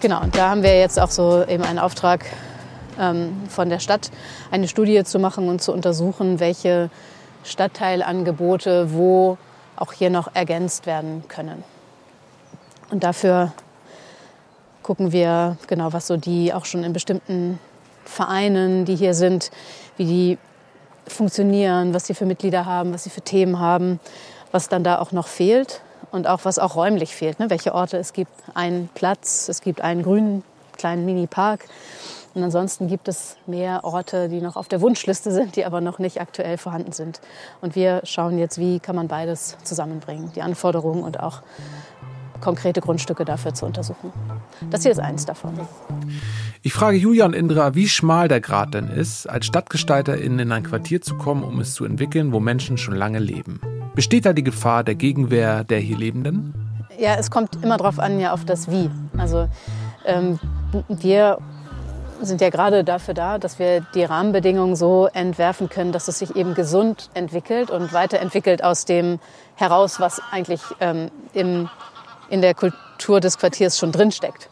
Genau, 0.00 0.22
und 0.22 0.34
da 0.34 0.48
haben 0.50 0.62
wir 0.62 0.78
jetzt 0.78 0.98
auch 0.98 1.10
so 1.10 1.44
eben 1.46 1.62
einen 1.62 1.78
Auftrag 1.78 2.24
ähm, 2.98 3.42
von 3.48 3.68
der 3.68 3.78
Stadt, 3.78 4.10
eine 4.50 4.68
Studie 4.68 5.04
zu 5.04 5.18
machen 5.18 5.48
und 5.48 5.60
zu 5.60 5.72
untersuchen, 5.72 6.40
welche 6.40 6.88
Stadtteilangebote, 7.44 8.92
wo 8.92 9.38
auch 9.76 9.92
hier 9.92 10.10
noch 10.10 10.34
ergänzt 10.34 10.86
werden 10.86 11.24
können. 11.28 11.62
Und 12.90 13.04
dafür 13.04 13.52
gucken 14.82 15.12
wir 15.12 15.56
genau, 15.66 15.92
was 15.92 16.06
so 16.06 16.16
die 16.16 16.52
auch 16.52 16.64
schon 16.64 16.84
in 16.84 16.92
bestimmten 16.92 17.58
Vereinen, 18.04 18.84
die 18.84 18.96
hier 18.96 19.14
sind, 19.14 19.50
wie 19.96 20.04
die 20.04 20.38
funktionieren, 21.06 21.94
was 21.94 22.06
sie 22.06 22.14
für 22.14 22.26
Mitglieder 22.26 22.66
haben, 22.66 22.92
was 22.92 23.04
sie 23.04 23.10
für 23.10 23.22
Themen 23.22 23.58
haben, 23.58 24.00
was 24.52 24.68
dann 24.68 24.84
da 24.84 24.98
auch 24.98 25.12
noch 25.12 25.26
fehlt 25.26 25.82
und 26.12 26.26
auch 26.26 26.44
was 26.44 26.58
auch 26.58 26.76
räumlich 26.76 27.14
fehlt. 27.14 27.40
Ne? 27.40 27.50
Welche 27.50 27.74
Orte 27.74 27.96
es 27.96 28.12
gibt. 28.12 28.30
Einen 28.54 28.88
Platz, 28.94 29.48
es 29.48 29.60
gibt 29.60 29.80
einen 29.80 30.02
grünen 30.02 30.44
kleinen 30.76 31.04
Mini-Park 31.04 31.64
und 32.34 32.42
ansonsten 32.42 32.88
gibt 32.88 33.08
es 33.08 33.36
mehr 33.46 33.84
Orte, 33.84 34.28
die 34.28 34.40
noch 34.40 34.56
auf 34.56 34.68
der 34.68 34.80
Wunschliste 34.80 35.30
sind, 35.30 35.56
die 35.56 35.64
aber 35.64 35.80
noch 35.80 35.98
nicht 35.98 36.20
aktuell 36.20 36.58
vorhanden 36.58 36.92
sind. 36.92 37.20
Und 37.60 37.76
wir 37.76 38.00
schauen 38.04 38.38
jetzt, 38.38 38.58
wie 38.58 38.80
kann 38.80 38.96
man 38.96 39.08
beides 39.08 39.56
zusammenbringen, 39.62 40.32
die 40.34 40.42
Anforderungen 40.42 41.04
und 41.04 41.20
auch 41.20 41.42
konkrete 42.40 42.80
Grundstücke 42.80 43.24
dafür 43.24 43.54
zu 43.54 43.64
untersuchen. 43.64 44.12
Das 44.70 44.82
hier 44.82 44.92
ist 44.92 44.98
eins 44.98 45.24
davon. 45.24 45.58
Ich 46.62 46.74
frage 46.74 46.96
Julia 46.96 47.24
und 47.24 47.34
Indra, 47.34 47.74
wie 47.74 47.88
schmal 47.88 48.28
der 48.28 48.40
Grad 48.40 48.74
denn 48.74 48.88
ist, 48.88 49.26
als 49.26 49.46
StadtgestalterInnen 49.46 50.40
in 50.40 50.52
ein 50.52 50.62
Quartier 50.64 51.00
zu 51.00 51.16
kommen, 51.16 51.42
um 51.42 51.60
es 51.60 51.74
zu 51.74 51.84
entwickeln, 51.84 52.32
wo 52.32 52.40
Menschen 52.40 52.76
schon 52.76 52.96
lange 52.96 53.18
leben. 53.18 53.60
Besteht 53.94 54.26
da 54.26 54.32
die 54.32 54.42
Gefahr 54.42 54.84
der 54.84 54.96
Gegenwehr 54.96 55.64
der 55.64 55.78
hier 55.78 55.96
Lebenden? 55.96 56.52
Ja, 56.98 57.14
es 57.14 57.30
kommt 57.30 57.62
immer 57.62 57.76
darauf 57.76 57.98
an, 57.98 58.20
ja, 58.20 58.32
auf 58.32 58.44
das 58.44 58.70
Wie. 58.70 58.90
Also 59.16 59.48
ähm, 60.04 60.38
wir 60.88 61.38
sind 62.24 62.40
ja 62.40 62.50
gerade 62.50 62.84
dafür 62.84 63.14
da, 63.14 63.38
dass 63.38 63.58
wir 63.58 63.80
die 63.94 64.04
Rahmenbedingungen 64.04 64.76
so 64.76 65.08
entwerfen 65.12 65.68
können, 65.68 65.92
dass 65.92 66.08
es 66.08 66.18
sich 66.18 66.36
eben 66.36 66.54
gesund 66.54 67.10
entwickelt 67.14 67.70
und 67.70 67.92
weiterentwickelt 67.92 68.62
aus 68.62 68.84
dem 68.84 69.18
heraus, 69.56 70.00
was 70.00 70.20
eigentlich 70.30 70.60
ähm, 70.80 71.10
im, 71.32 71.68
in 72.28 72.42
der 72.42 72.54
Kultur 72.54 73.20
des 73.20 73.38
Quartiers 73.38 73.78
schon 73.78 73.92
drinsteckt. 73.92 74.48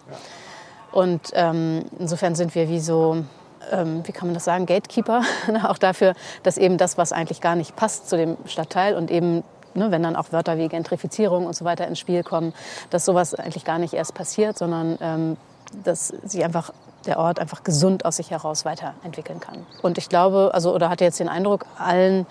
Und 0.93 1.31
ähm, 1.33 1.85
insofern 1.99 2.35
sind 2.35 2.55
wir 2.55 2.69
wie 2.69 2.81
so, 2.81 3.25
ähm, 3.71 4.03
wie 4.07 4.13
kann 4.13 4.29
man 4.29 4.35
das 4.35 4.45
sagen, 4.45 4.67
Gatekeeper, 4.67 5.23
auch 5.65 5.79
dafür, 5.79 6.15
dass 6.43 6.59
eben 6.59 6.79
das, 6.79 6.99
was 6.99 7.13
eigentlich 7.13 7.41
gar 7.41 7.57
nicht 7.57 7.77
passt 7.77 8.09
zu 8.09 8.17
dem 8.17 8.37
Stadtteil 8.47 8.95
und 8.95 9.11
eben 9.11 9.43
Ne, 9.75 9.91
wenn 9.91 10.03
dann 10.03 10.17
auch 10.17 10.33
Wörter 10.33 10.59
wie 10.59 10.69
Gentrifizierung 10.69 11.47
und 11.47 11.57
so 11.57 11.65
weiter 11.65 11.87
ins 11.87 11.99
Spiel 11.99 12.23
kommen, 12.23 12.53
dass 12.91 13.07
sowas 13.07 13.35
eigentlich 13.35 13.65
gar 13.65 13.79
nicht 13.79 13.95
erst 13.95 14.13
passiert, 14.13 14.59
sondern 14.59 14.99
ähm, 15.01 15.37
dass 15.83 16.09
sich 16.09 16.45
einfach 16.45 16.73
der 17.07 17.19
Ort 17.19 17.39
einfach 17.39 17.65
gesund 17.65 18.05
aus 18.05 18.17
sich 18.17 18.31
heraus 18.31 18.65
weiterentwickeln 18.65 19.41
kann. 19.41 19.67
Und 19.83 19.99
ich 19.99 20.09
glaube, 20.09 20.51
also 20.55 20.75
oder 20.75 20.89
hatte 20.89 21.05
jetzt 21.05 21.21
den 21.21 21.29
Eindruck, 21.29 21.67
allen 21.79 22.27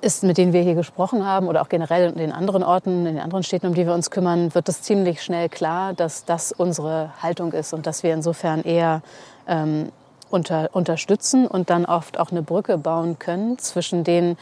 ist, 0.00 0.22
mit 0.22 0.38
denen 0.38 0.52
wir 0.52 0.62
hier 0.62 0.74
gesprochen 0.74 1.24
haben 1.26 1.48
oder 1.48 1.62
auch 1.62 1.68
generell 1.68 2.10
in 2.10 2.18
den 2.18 2.32
anderen 2.32 2.62
Orten, 2.62 3.06
in 3.06 3.16
den 3.16 3.20
anderen 3.20 3.42
Städten, 3.42 3.66
um 3.66 3.74
die 3.74 3.86
wir 3.86 3.94
uns 3.94 4.10
kümmern, 4.10 4.54
wird 4.54 4.68
es 4.68 4.82
ziemlich 4.82 5.22
schnell 5.22 5.48
klar, 5.48 5.92
dass 5.92 6.24
das 6.24 6.52
unsere 6.52 7.10
Haltung 7.22 7.52
ist 7.52 7.72
und 7.72 7.86
dass 7.86 8.02
wir 8.02 8.14
insofern 8.14 8.62
eher 8.62 9.02
ähm, 9.46 9.90
unter, 10.30 10.70
unterstützen 10.72 11.46
und 11.46 11.70
dann 11.70 11.84
oft 11.84 12.18
auch 12.18 12.30
eine 12.30 12.42
Brücke 12.42 12.78
bauen 12.78 13.18
können 13.18 13.58
zwischen 13.58 14.02
den 14.02 14.36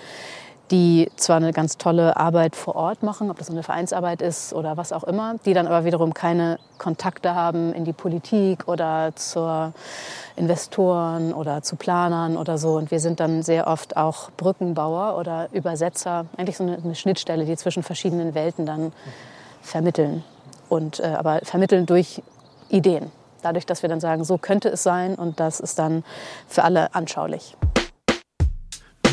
die 0.71 1.11
zwar 1.17 1.37
eine 1.37 1.53
ganz 1.53 1.77
tolle 1.77 2.17
Arbeit 2.17 2.57
vor 2.57 2.75
Ort 2.75 3.03
machen, 3.03 3.31
ob 3.31 3.39
das 3.39 3.51
eine 3.51 3.63
Vereinsarbeit 3.63 4.23
ist 4.23 4.55
oder 4.55 4.77
was 4.77 4.93
auch 4.93 5.05
immer, 5.05 5.37
die 5.45 5.53
dann 5.53 5.67
aber 5.67 5.85
wiederum 5.85 6.15
keine 6.15 6.59
Kontakte 6.79 7.35
haben 7.35 7.73
in 7.75 7.85
die 7.85 7.93
Politik 7.93 8.67
oder 8.67 9.13
zur 9.15 9.73
Investoren 10.37 11.33
oder 11.35 11.63
zu 11.63 11.77
Planern 11.77 12.37
oder 12.37 12.57
so. 12.57 12.77
Und 12.77 12.91
wir 12.91 13.01
sind 13.01 13.21
dann 13.21 13.43
sehr 13.43 13.67
oft 13.67 13.97
auch 13.97 14.31
Brückenbauer 14.37 15.19
oder 15.19 15.49
Übersetzer, 15.53 16.27
eigentlich 16.37 16.57
so 16.57 16.65
eine, 16.65 16.79
eine 16.79 16.95
Schnittstelle, 16.95 17.45
die 17.45 17.57
zwischen 17.57 17.83
verschiedenen 17.83 18.35
Welten 18.35 18.65
dann 18.65 18.93
vermitteln. 19.61 20.25
Und, 20.69 21.01
äh, 21.01 21.15
aber 21.17 21.41
vermitteln 21.43 21.85
durch 21.85 22.23
Ideen. 22.71 23.13
Dadurch, 23.43 23.67
dass 23.67 23.83
wir 23.83 23.91
dann 23.91 24.01
sagen, 24.01 24.25
so 24.25 24.39
könnte 24.39 24.71
es 24.71 24.83
sein 24.83 25.15
und 25.15 25.39
das 25.39 25.61
ist 25.61 25.79
dann 25.79 26.03
für 26.49 26.65
alle 26.65 26.95
anschaulich. 26.95 27.55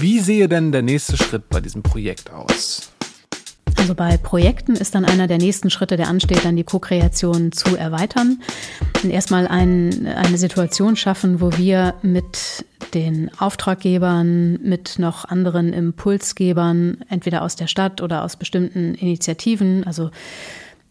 Wie 0.02 0.20
sehe 0.20 0.50
denn 0.50 0.72
der 0.72 0.82
nächste 0.82 1.16
Schritt 1.16 1.48
bei 1.50 1.62
diesem 1.62 1.84
Projekt 1.84 2.32
aus? 2.32 2.92
Also 3.78 3.94
bei 3.94 4.18
Projekten 4.18 4.74
ist 4.74 4.96
dann 4.96 5.06
einer 5.06 5.28
der 5.28 5.38
nächsten 5.38 5.70
Schritte, 5.70 5.96
der 5.96 6.08
ansteht, 6.08 6.44
dann 6.44 6.56
die 6.56 6.64
Co-Kreation 6.64 7.52
zu 7.52 7.76
erweitern. 7.76 8.42
Und 9.04 9.12
erstmal 9.12 9.48
ein, 9.48 10.08
eine 10.08 10.40
Situation 10.40 10.96
schaffen, 10.96 11.40
wo 11.40 11.56
wir 11.56 11.94
mit 12.02 12.66
den 12.96 13.30
Auftraggebern, 13.38 14.54
mit 14.64 14.98
noch 14.98 15.26
anderen 15.26 15.72
Impulsgebern, 15.72 17.06
entweder 17.08 17.44
aus 17.44 17.56
der 17.56 17.68
Stadt 17.68 18.02
oder 18.02 18.24
aus 18.24 18.38
bestimmten 18.38 18.96
Initiativen, 18.96 19.84
also 19.84 20.10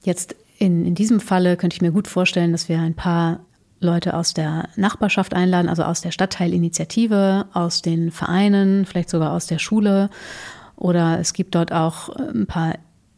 jetzt 0.04 0.36
in, 0.58 0.86
in 0.86 0.94
diesem 0.94 1.18
Falle 1.18 1.56
könnte 1.56 1.74
ich 1.74 1.82
mir 1.82 1.90
gut 1.90 2.06
vorstellen, 2.06 2.52
dass 2.52 2.68
wir 2.68 2.78
ein 2.78 2.94
paar 2.94 3.40
Leute 3.80 4.14
aus 4.14 4.34
der 4.34 4.68
Nachbarschaft 4.76 5.34
einladen, 5.34 5.68
also 5.68 5.82
aus 5.82 6.02
der 6.02 6.10
Stadtteilinitiative, 6.10 7.46
aus 7.52 7.82
den 7.82 8.10
Vereinen, 8.10 8.84
vielleicht 8.84 9.10
sogar 9.10 9.32
aus 9.32 9.46
der 9.46 9.58
Schule. 9.58 10.10
Oder 10.76 11.18
es 11.18 11.32
gibt 11.32 11.54
dort 11.54 11.72
auch 11.72 12.10
ein 12.10 12.46
paar 12.46 12.74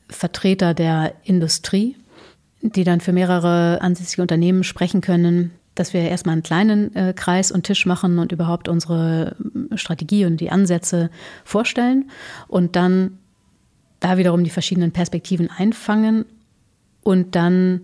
Vertreter 0.08 0.74
der 0.74 1.14
Industrie, 1.24 1.96
die 2.60 2.84
dann 2.84 3.00
für 3.00 3.12
mehrere 3.12 3.80
ansässige 3.80 4.22
Unternehmen 4.22 4.62
sprechen 4.62 5.00
können, 5.00 5.50
dass 5.74 5.94
wir 5.94 6.02
erstmal 6.02 6.34
einen 6.34 6.42
kleinen 6.42 6.94
äh, 6.94 7.12
Kreis 7.14 7.50
und 7.50 7.64
Tisch 7.64 7.86
machen 7.86 8.18
und 8.18 8.30
überhaupt 8.30 8.68
unsere 8.68 9.36
Strategie 9.74 10.26
und 10.26 10.38
die 10.38 10.50
Ansätze 10.50 11.10
vorstellen 11.44 12.10
und 12.46 12.76
dann 12.76 13.18
da 14.00 14.18
wiederum 14.18 14.44
die 14.44 14.50
verschiedenen 14.50 14.92
Perspektiven 14.92 15.48
einfangen 15.50 16.26
und 17.02 17.34
dann 17.34 17.82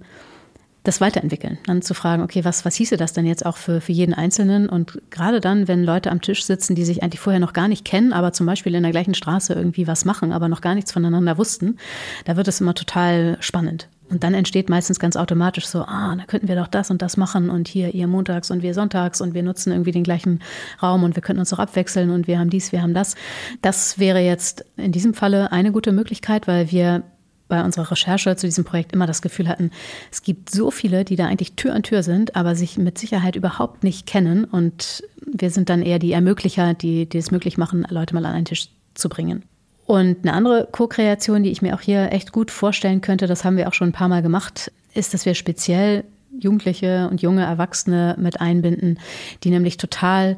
das 0.84 1.00
weiterentwickeln. 1.00 1.58
Dann 1.66 1.82
zu 1.82 1.94
fragen, 1.94 2.22
okay, 2.22 2.44
was, 2.44 2.64
was 2.64 2.74
hieße 2.76 2.96
das 2.96 3.12
denn 3.12 3.26
jetzt 3.26 3.44
auch 3.44 3.56
für, 3.56 3.80
für 3.80 3.92
jeden 3.92 4.14
Einzelnen? 4.14 4.68
Und 4.68 5.00
gerade 5.10 5.40
dann, 5.40 5.68
wenn 5.68 5.84
Leute 5.84 6.10
am 6.10 6.20
Tisch 6.20 6.44
sitzen, 6.44 6.74
die 6.74 6.84
sich 6.84 7.02
eigentlich 7.02 7.20
vorher 7.20 7.40
noch 7.40 7.52
gar 7.52 7.68
nicht 7.68 7.84
kennen, 7.84 8.12
aber 8.12 8.32
zum 8.32 8.46
Beispiel 8.46 8.74
in 8.74 8.82
der 8.82 8.92
gleichen 8.92 9.14
Straße 9.14 9.52
irgendwie 9.52 9.86
was 9.86 10.04
machen, 10.04 10.32
aber 10.32 10.48
noch 10.48 10.60
gar 10.60 10.74
nichts 10.74 10.92
voneinander 10.92 11.36
wussten, 11.36 11.76
da 12.24 12.36
wird 12.36 12.48
es 12.48 12.60
immer 12.60 12.74
total 12.74 13.36
spannend. 13.40 13.88
Und 14.10 14.24
dann 14.24 14.32
entsteht 14.32 14.70
meistens 14.70 14.98
ganz 14.98 15.16
automatisch 15.16 15.66
so, 15.66 15.82
ah, 15.82 16.16
da 16.16 16.24
könnten 16.24 16.48
wir 16.48 16.56
doch 16.56 16.68
das 16.68 16.90
und 16.90 17.02
das 17.02 17.18
machen 17.18 17.50
und 17.50 17.68
hier 17.68 17.94
ihr 17.94 18.06
montags 18.06 18.50
und 18.50 18.62
wir 18.62 18.72
sonntags 18.72 19.20
und 19.20 19.34
wir 19.34 19.42
nutzen 19.42 19.70
irgendwie 19.70 19.92
den 19.92 20.04
gleichen 20.04 20.40
Raum 20.82 21.04
und 21.04 21.14
wir 21.14 21.22
könnten 21.22 21.40
uns 21.40 21.52
auch 21.52 21.58
abwechseln 21.58 22.10
und 22.10 22.26
wir 22.26 22.38
haben 22.38 22.48
dies, 22.48 22.72
wir 22.72 22.80
haben 22.80 22.94
das. 22.94 23.16
Das 23.60 23.98
wäre 23.98 24.20
jetzt 24.20 24.64
in 24.76 24.92
diesem 24.92 25.12
Falle 25.12 25.52
eine 25.52 25.72
gute 25.72 25.92
Möglichkeit, 25.92 26.48
weil 26.48 26.70
wir 26.70 27.02
bei 27.48 27.64
unserer 27.64 27.90
Recherche 27.90 28.36
zu 28.36 28.46
diesem 28.46 28.64
Projekt 28.64 28.92
immer 28.92 29.06
das 29.06 29.22
Gefühl 29.22 29.48
hatten, 29.48 29.70
es 30.12 30.22
gibt 30.22 30.50
so 30.50 30.70
viele, 30.70 31.04
die 31.04 31.16
da 31.16 31.26
eigentlich 31.26 31.54
Tür 31.54 31.74
an 31.74 31.82
Tür 31.82 32.02
sind, 32.02 32.36
aber 32.36 32.54
sich 32.54 32.78
mit 32.78 32.98
Sicherheit 32.98 33.36
überhaupt 33.36 33.84
nicht 33.84 34.06
kennen. 34.06 34.44
Und 34.44 35.02
wir 35.26 35.50
sind 35.50 35.68
dann 35.68 35.82
eher 35.82 35.98
die 35.98 36.12
Ermöglicher, 36.12 36.74
die, 36.74 37.06
die 37.06 37.18
es 37.18 37.30
möglich 37.30 37.58
machen, 37.58 37.86
Leute 37.88 38.14
mal 38.14 38.24
an 38.26 38.34
einen 38.34 38.44
Tisch 38.44 38.68
zu 38.94 39.08
bringen. 39.08 39.44
Und 39.86 40.18
eine 40.22 40.34
andere 40.34 40.68
Co-Kreation, 40.70 41.42
die 41.42 41.50
ich 41.50 41.62
mir 41.62 41.74
auch 41.74 41.80
hier 41.80 42.12
echt 42.12 42.32
gut 42.32 42.50
vorstellen 42.50 43.00
könnte, 43.00 43.26
das 43.26 43.44
haben 43.44 43.56
wir 43.56 43.68
auch 43.68 43.74
schon 43.74 43.88
ein 43.88 43.92
paar 43.92 44.08
Mal 44.08 44.20
gemacht, 44.20 44.70
ist, 44.92 45.14
dass 45.14 45.24
wir 45.24 45.34
speziell 45.34 46.04
Jugendliche 46.38 47.08
und 47.10 47.22
junge 47.22 47.42
Erwachsene 47.42 48.14
mit 48.18 48.40
einbinden, 48.40 48.98
die 49.44 49.50
nämlich 49.50 49.78
total 49.78 50.36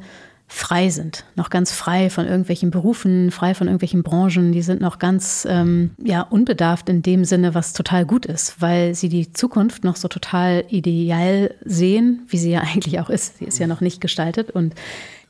frei 0.53 0.89
sind, 0.89 1.23
noch 1.35 1.49
ganz 1.49 1.71
frei 1.71 2.09
von 2.09 2.27
irgendwelchen 2.27 2.71
Berufen, 2.71 3.31
frei 3.31 3.53
von 3.53 3.67
irgendwelchen 3.67 4.03
Branchen. 4.03 4.51
Die 4.51 4.61
sind 4.61 4.81
noch 4.81 4.99
ganz 4.99 5.47
ähm, 5.49 5.91
ja 6.03 6.23
unbedarft 6.23 6.89
in 6.89 7.01
dem 7.01 7.23
Sinne, 7.23 7.55
was 7.55 7.71
total 7.71 8.05
gut 8.05 8.25
ist, 8.25 8.61
weil 8.61 8.93
sie 8.93 9.07
die 9.07 9.31
Zukunft 9.31 9.85
noch 9.85 9.95
so 9.95 10.09
total 10.09 10.65
ideal 10.67 11.55
sehen, 11.63 12.23
wie 12.27 12.37
sie 12.37 12.51
ja 12.51 12.59
eigentlich 12.73 12.99
auch 12.99 13.09
ist. 13.09 13.37
Sie 13.37 13.45
ist 13.45 13.59
ja 13.59 13.67
noch 13.67 13.79
nicht 13.79 14.01
gestaltet 14.01 14.51
und 14.51 14.75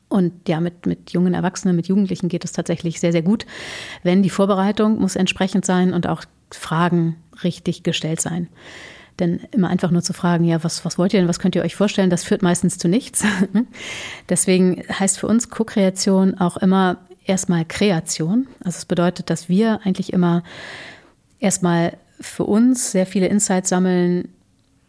und 0.08 0.46
ja, 0.46 0.60
mit, 0.60 0.84
mit 0.84 1.12
jungen 1.12 1.32
Erwachsenen, 1.32 1.74
mit 1.74 1.86
Jugendlichen 1.86 2.28
geht 2.28 2.44
es 2.44 2.52
tatsächlich 2.52 3.00
sehr, 3.00 3.12
sehr 3.12 3.22
gut. 3.22 3.46
Wenn 4.02 4.22
die 4.22 4.28
Vorbereitung 4.28 4.98
muss 4.98 5.16
entsprechend 5.16 5.64
sein 5.64 5.94
und 5.94 6.06
auch 6.06 6.24
Fragen 6.50 7.16
richtig 7.42 7.82
gestellt 7.82 8.20
sein. 8.20 8.48
Denn 9.22 9.38
immer 9.52 9.68
einfach 9.68 9.92
nur 9.92 10.02
zu 10.02 10.12
fragen, 10.12 10.42
ja, 10.42 10.64
was, 10.64 10.84
was 10.84 10.98
wollt 10.98 11.14
ihr 11.14 11.20
denn, 11.20 11.28
was 11.28 11.38
könnt 11.38 11.54
ihr 11.54 11.62
euch 11.62 11.76
vorstellen, 11.76 12.10
das 12.10 12.24
führt 12.24 12.42
meistens 12.42 12.76
zu 12.76 12.88
nichts. 12.88 13.24
Deswegen 14.28 14.82
heißt 14.98 15.20
für 15.20 15.28
uns 15.28 15.48
Co-Kreation 15.48 16.38
auch 16.38 16.56
immer 16.56 16.96
erstmal 17.24 17.64
Kreation. 17.64 18.48
Also 18.64 18.78
es 18.78 18.84
bedeutet, 18.84 19.30
dass 19.30 19.48
wir 19.48 19.78
eigentlich 19.84 20.12
immer 20.12 20.42
erstmal 21.38 21.96
für 22.20 22.42
uns 22.42 22.90
sehr 22.90 23.06
viele 23.06 23.28
Insights 23.28 23.68
sammeln, 23.68 24.26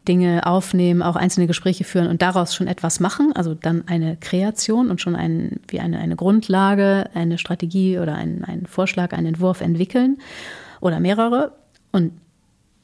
Dinge 0.07 0.47
aufnehmen, 0.47 1.03
auch 1.03 1.15
einzelne 1.15 1.45
Gespräche 1.45 1.83
führen 1.83 2.07
und 2.07 2.23
daraus 2.23 2.55
schon 2.55 2.65
etwas 2.65 2.99
machen, 2.99 3.33
also 3.35 3.53
dann 3.53 3.87
eine 3.87 4.17
Kreation 4.17 4.89
und 4.89 4.99
schon 4.99 5.15
ein, 5.15 5.59
wie 5.67 5.79
eine, 5.79 5.99
eine 5.99 6.15
Grundlage, 6.15 7.11
eine 7.13 7.37
Strategie 7.37 7.99
oder 7.99 8.15
einen, 8.15 8.43
einen 8.43 8.65
Vorschlag, 8.65 9.13
einen 9.13 9.27
Entwurf 9.27 9.61
entwickeln 9.61 10.17
oder 10.81 10.99
mehrere. 10.99 11.51
Und 11.91 12.13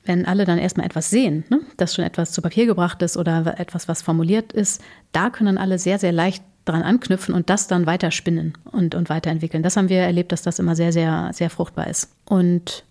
wenn 0.03 0.25
alle 0.25 0.45
dann 0.45 0.57
erstmal 0.57 0.85
etwas 0.85 1.09
sehen, 1.09 1.43
ne, 1.49 1.61
dass 1.77 1.95
schon 1.95 2.05
etwas 2.05 2.31
zu 2.31 2.41
Papier 2.41 2.65
gebracht 2.65 3.01
ist 3.01 3.17
oder 3.17 3.59
etwas, 3.59 3.87
was 3.87 4.01
formuliert 4.01 4.53
ist, 4.53 4.81
da 5.11 5.29
können 5.29 5.57
alle 5.57 5.77
sehr, 5.77 5.99
sehr 5.99 6.11
leicht 6.11 6.43
dran 6.65 6.83
anknüpfen 6.83 7.33
und 7.33 7.49
das 7.49 7.67
dann 7.67 7.85
weiterspinnen 7.85 8.57
und, 8.71 8.95
und 8.95 9.09
weiterentwickeln. 9.09 9.63
Das 9.63 9.75
haben 9.75 9.89
wir 9.89 10.01
erlebt, 10.01 10.31
dass 10.31 10.41
das 10.41 10.59
immer 10.59 10.75
sehr, 10.75 10.93
sehr, 10.93 11.31
sehr 11.33 11.49
fruchtbar 11.49 11.87
ist. 11.87 12.09
Und 12.25 12.83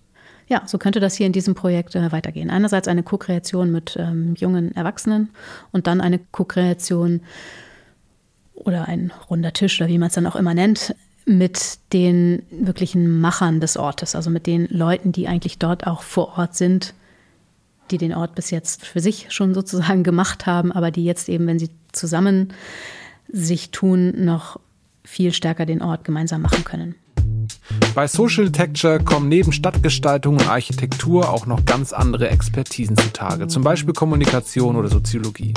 ja, 0.49 0.63
so 0.67 0.79
könnte 0.79 1.01
das 1.01 1.15
hier 1.15 1.27
in 1.27 1.33
diesem 1.33 1.55
Projekt 1.55 1.95
äh, 1.95 2.11
weitergehen. 2.11 2.51
Einerseits 2.51 2.89
eine 2.89 3.03
Co-Kreation 3.03 3.71
mit 3.71 3.97
ähm, 3.99 4.35
jungen 4.37 4.75
Erwachsenen 4.75 5.31
und 5.73 5.87
dann 5.87 6.01
eine 6.01 6.19
Co-Kreation 6.19 7.21
oder 8.55 8.89
ein 8.89 9.13
runder 9.31 9.53
Tisch 9.53 9.81
oder 9.81 9.89
wie 9.89 9.99
man 9.99 10.09
es 10.09 10.15
dann 10.15 10.27
auch 10.27 10.37
immer 10.37 10.55
nennt, 10.55 10.95
mit 11.29 11.79
den 11.93 12.43
wirklichen 12.51 13.21
Machern 13.21 13.61
des 13.61 13.77
Ortes, 13.77 14.15
also 14.15 14.31
mit 14.31 14.47
den 14.47 14.67
Leuten, 14.71 15.13
die 15.13 15.29
eigentlich 15.29 15.59
dort 15.59 15.87
auch 15.87 16.03
vor 16.03 16.39
Ort 16.39 16.57
sind, 16.57 16.95
die 17.91 17.99
den 17.99 18.15
Ort 18.15 18.35
bis 18.35 18.51
jetzt 18.51 18.87
für 18.87 19.01
sich 19.01 19.27
schon 19.31 19.55
sozusagen 19.55 20.03
gemacht 20.03 20.47
haben, 20.47 20.73
aber 20.73 20.91
die 20.91 21.05
jetzt 21.05 21.29
eben, 21.29 21.47
wenn 21.47 21.59
sie 21.59 21.71
zusammen 21.93 22.53
sich 23.31 23.71
tun, 23.71 24.25
noch 24.25 24.59
viel 25.05 25.33
stärker 25.33 25.67
den 25.67 25.83
Ort 25.83 26.05
gemeinsam 26.05 26.43
machen 26.43 26.65
können. 26.65 26.95
Bei 27.95 28.07
Social 28.07 28.51
Texture 28.51 28.99
kommen 28.99 29.29
neben 29.29 29.53
Stadtgestaltung 29.53 30.37
und 30.37 30.49
Architektur 30.49 31.31
auch 31.31 31.47
noch 31.47 31.65
ganz 31.65 31.93
andere 31.93 32.29
Expertisen 32.29 32.97
zutage, 32.97 33.49
zum 33.49 33.63
Beispiel 33.63 33.95
Kommunikation 33.95 34.77
oder 34.77 34.89
Soziologie. 34.89 35.55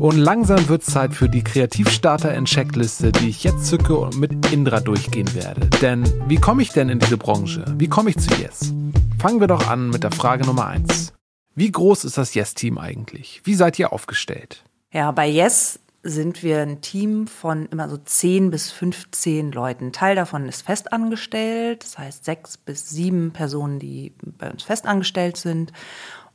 Und 0.00 0.16
langsam 0.16 0.66
wird 0.70 0.80
es 0.80 0.88
Zeit 0.88 1.12
für 1.12 1.28
die 1.28 1.44
Kreativstarter 1.44 2.32
in 2.32 2.46
Checkliste, 2.46 3.12
die 3.12 3.28
ich 3.28 3.44
jetzt 3.44 3.66
zücke 3.66 3.98
und 3.98 4.18
mit 4.18 4.50
Indra 4.50 4.80
durchgehen 4.80 5.34
werde. 5.34 5.68
Denn 5.82 6.04
wie 6.26 6.38
komme 6.38 6.62
ich 6.62 6.70
denn 6.70 6.88
in 6.88 6.98
diese 6.98 7.18
Branche? 7.18 7.66
Wie 7.76 7.86
komme 7.86 8.08
ich 8.08 8.16
zu 8.16 8.34
Yes? 8.36 8.72
Fangen 9.18 9.40
wir 9.40 9.46
doch 9.46 9.68
an 9.68 9.90
mit 9.90 10.02
der 10.02 10.10
Frage 10.10 10.46
Nummer 10.46 10.68
eins. 10.68 11.12
Wie 11.54 11.70
groß 11.70 12.06
ist 12.06 12.16
das 12.16 12.32
Yes-Team 12.32 12.78
eigentlich? 12.78 13.42
Wie 13.44 13.52
seid 13.52 13.78
ihr 13.78 13.92
aufgestellt? 13.92 14.64
Ja, 14.90 15.10
bei 15.10 15.28
Yes 15.28 15.80
sind 16.02 16.42
wir 16.42 16.62
ein 16.62 16.80
Team 16.80 17.26
von 17.26 17.66
immer 17.66 17.90
so 17.90 17.98
10 17.98 18.50
bis 18.50 18.70
15 18.70 19.52
Leuten. 19.52 19.88
Ein 19.88 19.92
Teil 19.92 20.16
davon 20.16 20.48
ist 20.48 20.62
festangestellt, 20.62 21.84
das 21.84 21.98
heißt 21.98 22.24
sechs 22.24 22.56
bis 22.56 22.88
sieben 22.88 23.32
Personen, 23.32 23.78
die 23.78 24.14
bei 24.38 24.50
uns 24.50 24.62
festangestellt 24.62 25.36
sind 25.36 25.74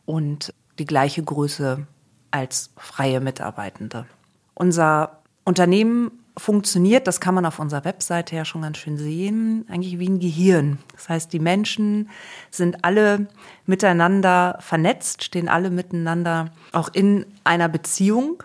und 0.06 0.54
die 0.78 0.86
gleiche 0.86 1.24
Größe 1.24 1.88
als 2.36 2.72
freie 2.78 3.20
Mitarbeitende. 3.20 4.06
Unser 4.54 5.20
Unternehmen 5.44 6.12
funktioniert, 6.38 7.08
das 7.08 7.22
kann 7.22 7.34
man 7.34 7.46
auf 7.46 7.60
unserer 7.60 7.86
Webseite 7.86 8.36
ja 8.36 8.44
schon 8.44 8.64
ganz 8.64 8.78
schön 8.78 8.98
sehen, 8.98 9.66
eigentlich 9.70 10.00
wie 10.00 10.10
ein 10.10 10.20
Gehirn. 10.20 10.80
Das 10.94 11.08
heißt, 11.08 11.32
die 11.32 11.40
Menschen 11.40 12.10
sind 12.52 12.84
alle 12.84 13.28
miteinander 13.66 14.58
vernetzt, 14.60 15.24
stehen 15.24 15.48
alle 15.48 15.70
miteinander 15.70 16.52
auch 16.74 16.90
in 16.94 17.26
einer 17.46 17.70
Beziehung 17.70 18.44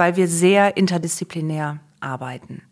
weil 0.00 0.16
wir 0.16 0.28
sehr 0.28 0.78
interdisziplinär 0.78 1.78
arbeiten. 2.00 2.62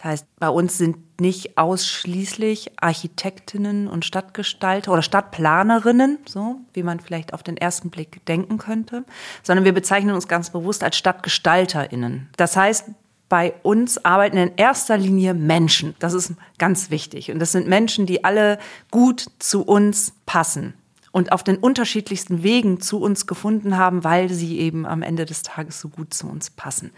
Das 0.00 0.04
heißt, 0.12 0.26
bei 0.38 0.48
uns 0.48 0.78
sind 0.78 1.20
nicht 1.20 1.58
ausschließlich 1.58 2.72
Architektinnen 2.80 3.86
und 3.86 4.06
Stadtgestalter 4.06 4.92
oder 4.92 5.02
Stadtplanerinnen, 5.02 6.20
so 6.26 6.56
wie 6.72 6.82
man 6.82 7.00
vielleicht 7.00 7.34
auf 7.34 7.42
den 7.42 7.58
ersten 7.58 7.90
Blick 7.90 8.24
denken 8.24 8.56
könnte, 8.56 9.04
sondern 9.42 9.66
wir 9.66 9.74
bezeichnen 9.74 10.14
uns 10.14 10.26
ganz 10.26 10.48
bewusst 10.48 10.82
als 10.82 10.96
Stadtgestalterinnen. 10.96 12.30
Das 12.38 12.56
heißt, 12.56 12.86
bei 13.28 13.52
uns 13.62 14.02
arbeiten 14.02 14.38
in 14.38 14.52
erster 14.56 14.96
Linie 14.96 15.34
Menschen. 15.34 15.94
Das 15.98 16.14
ist 16.14 16.32
ganz 16.56 16.90
wichtig. 16.90 17.30
Und 17.30 17.38
das 17.38 17.52
sind 17.52 17.68
Menschen, 17.68 18.06
die 18.06 18.24
alle 18.24 18.58
gut 18.90 19.26
zu 19.38 19.62
uns 19.62 20.14
passen 20.24 20.72
und 21.12 21.30
auf 21.30 21.44
den 21.44 21.58
unterschiedlichsten 21.58 22.42
Wegen 22.42 22.80
zu 22.80 23.00
uns 23.02 23.26
gefunden 23.26 23.76
haben, 23.76 24.02
weil 24.02 24.30
sie 24.30 24.60
eben 24.60 24.86
am 24.86 25.02
Ende 25.02 25.26
des 25.26 25.42
Tages 25.42 25.78
so 25.78 25.90
gut 25.90 26.14
zu 26.14 26.26
uns 26.26 26.48
passen. 26.48 26.90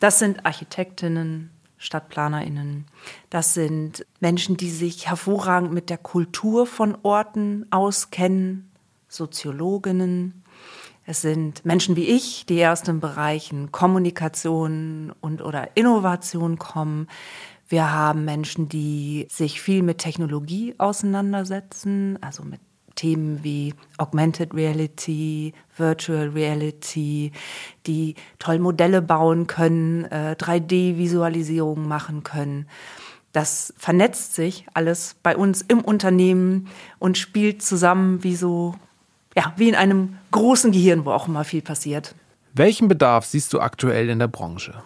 Das 0.00 0.18
sind 0.18 0.46
Architektinnen, 0.46 1.50
Stadtplanerinnen. 1.78 2.86
Das 3.30 3.54
sind 3.54 4.04
Menschen, 4.20 4.56
die 4.56 4.70
sich 4.70 5.08
hervorragend 5.08 5.72
mit 5.72 5.90
der 5.90 5.98
Kultur 5.98 6.66
von 6.66 6.98
Orten 7.02 7.66
auskennen, 7.70 8.70
Soziologinnen. 9.08 10.44
Es 11.06 11.22
sind 11.22 11.64
Menschen 11.64 11.96
wie 11.96 12.04
ich, 12.04 12.44
die 12.44 12.66
aus 12.66 12.82
den 12.82 13.00
Bereichen 13.00 13.72
Kommunikation 13.72 15.14
und 15.20 15.40
oder 15.40 15.76
Innovation 15.76 16.58
kommen. 16.58 17.06
Wir 17.68 17.92
haben 17.92 18.24
Menschen, 18.24 18.68
die 18.68 19.26
sich 19.30 19.60
viel 19.60 19.82
mit 19.82 19.98
Technologie 19.98 20.74
auseinandersetzen, 20.78 22.18
also 22.22 22.42
mit 22.42 22.60
Themen 22.98 23.44
wie 23.44 23.74
Augmented 23.96 24.52
Reality, 24.54 25.54
Virtual 25.76 26.28
Reality, 26.30 27.30
die 27.86 28.16
toll 28.40 28.58
Modelle 28.58 29.00
bauen 29.02 29.46
können, 29.46 30.04
äh, 30.06 30.34
3D-Visualisierungen 30.36 31.86
machen 31.86 32.24
können. 32.24 32.66
Das 33.32 33.72
vernetzt 33.76 34.34
sich 34.34 34.66
alles 34.74 35.14
bei 35.22 35.36
uns 35.36 35.62
im 35.62 35.80
Unternehmen 35.80 36.68
und 36.98 37.16
spielt 37.16 37.62
zusammen 37.62 38.24
wie 38.24 38.34
so, 38.34 38.74
ja, 39.36 39.52
wie 39.56 39.68
in 39.68 39.76
einem 39.76 40.18
großen 40.32 40.72
Gehirn, 40.72 41.04
wo 41.04 41.12
auch 41.12 41.28
immer 41.28 41.44
viel 41.44 41.62
passiert. 41.62 42.16
Welchen 42.52 42.88
Bedarf 42.88 43.26
siehst 43.26 43.52
du 43.52 43.60
aktuell 43.60 44.08
in 44.08 44.18
der 44.18 44.26
Branche? 44.26 44.82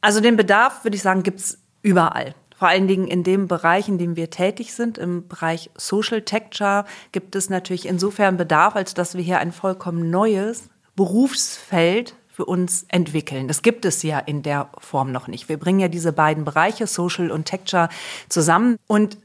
Also 0.00 0.20
den 0.22 0.38
Bedarf, 0.38 0.82
würde 0.84 0.96
ich 0.96 1.02
sagen, 1.02 1.22
gibt 1.22 1.40
es 1.40 1.58
überall. 1.82 2.34
Vor 2.60 2.68
allen 2.68 2.88
Dingen 2.88 3.08
in 3.08 3.22
dem 3.22 3.48
Bereich, 3.48 3.88
in 3.88 3.96
dem 3.96 4.16
wir 4.16 4.28
tätig 4.28 4.74
sind, 4.74 4.98
im 4.98 5.26
Bereich 5.26 5.70
Social 5.78 6.20
Texture, 6.20 6.84
gibt 7.10 7.34
es 7.34 7.48
natürlich 7.48 7.88
insofern 7.88 8.36
Bedarf, 8.36 8.76
als 8.76 8.92
dass 8.92 9.14
wir 9.14 9.22
hier 9.22 9.38
ein 9.38 9.50
vollkommen 9.50 10.10
neues 10.10 10.68
Berufsfeld 10.94 12.16
für 12.28 12.44
uns 12.44 12.84
entwickeln. 12.88 13.48
Das 13.48 13.62
gibt 13.62 13.86
es 13.86 14.02
ja 14.02 14.18
in 14.18 14.42
der 14.42 14.68
Form 14.76 15.10
noch 15.10 15.26
nicht. 15.26 15.48
Wir 15.48 15.56
bringen 15.56 15.80
ja 15.80 15.88
diese 15.88 16.12
beiden 16.12 16.44
Bereiche, 16.44 16.86
Social 16.86 17.30
und 17.30 17.46
Texture, 17.46 17.88
zusammen. 18.28 18.76
Und 18.86 19.16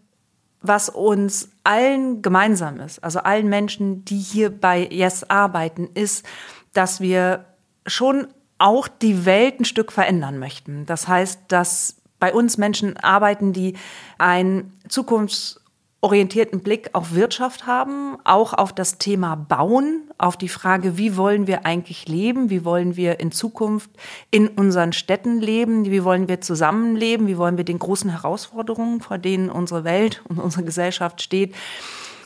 was 0.61 0.87
uns 0.87 1.49
allen 1.65 2.21
gemeinsam 2.21 2.79
ist, 2.79 3.03
also 3.03 3.19
allen 3.19 3.49
Menschen, 3.49 4.05
die 4.05 4.17
hier 4.17 4.49
bei 4.49 4.87
Yes 4.89 5.29
arbeiten, 5.29 5.89
ist, 5.93 6.25
dass 6.71 7.01
wir 7.01 7.43
schon 7.85 8.29
auch 8.59 8.87
die 8.87 9.25
Welt 9.25 9.59
ein 9.59 9.65
Stück 9.65 9.91
verändern 9.91 10.39
möchten. 10.39 10.85
Das 10.85 11.09
heißt, 11.09 11.41
dass 11.49 11.97
bei 12.19 12.33
uns 12.33 12.57
Menschen 12.57 12.97
arbeiten, 12.97 13.53
die 13.53 13.75
einen 14.17 14.73
zukunftsorientierten 14.87 16.61
Blick 16.61 16.89
auf 16.93 17.13
Wirtschaft 17.13 17.67
haben, 17.67 18.17
auch 18.23 18.53
auf 18.53 18.73
das 18.73 18.97
Thema 18.97 19.35
Bauen, 19.35 20.03
auf 20.17 20.37
die 20.37 20.49
Frage, 20.49 20.97
wie 20.97 21.17
wollen 21.17 21.47
wir 21.47 21.65
eigentlich 21.65 22.07
leben, 22.07 22.49
wie 22.49 22.63
wollen 22.63 22.95
wir 22.95 23.19
in 23.19 23.31
Zukunft 23.31 23.89
in 24.31 24.47
unseren 24.47 24.93
Städten 24.93 25.41
leben, 25.41 25.85
wie 25.85 26.03
wollen 26.03 26.27
wir 26.27 26.41
zusammenleben, 26.41 27.27
wie 27.27 27.37
wollen 27.37 27.57
wir 27.57 27.65
den 27.65 27.79
großen 27.79 28.09
Herausforderungen, 28.09 29.01
vor 29.01 29.17
denen 29.17 29.49
unsere 29.49 29.83
Welt 29.83 30.21
und 30.29 30.39
unsere 30.39 30.63
Gesellschaft 30.63 31.21
steht, 31.21 31.53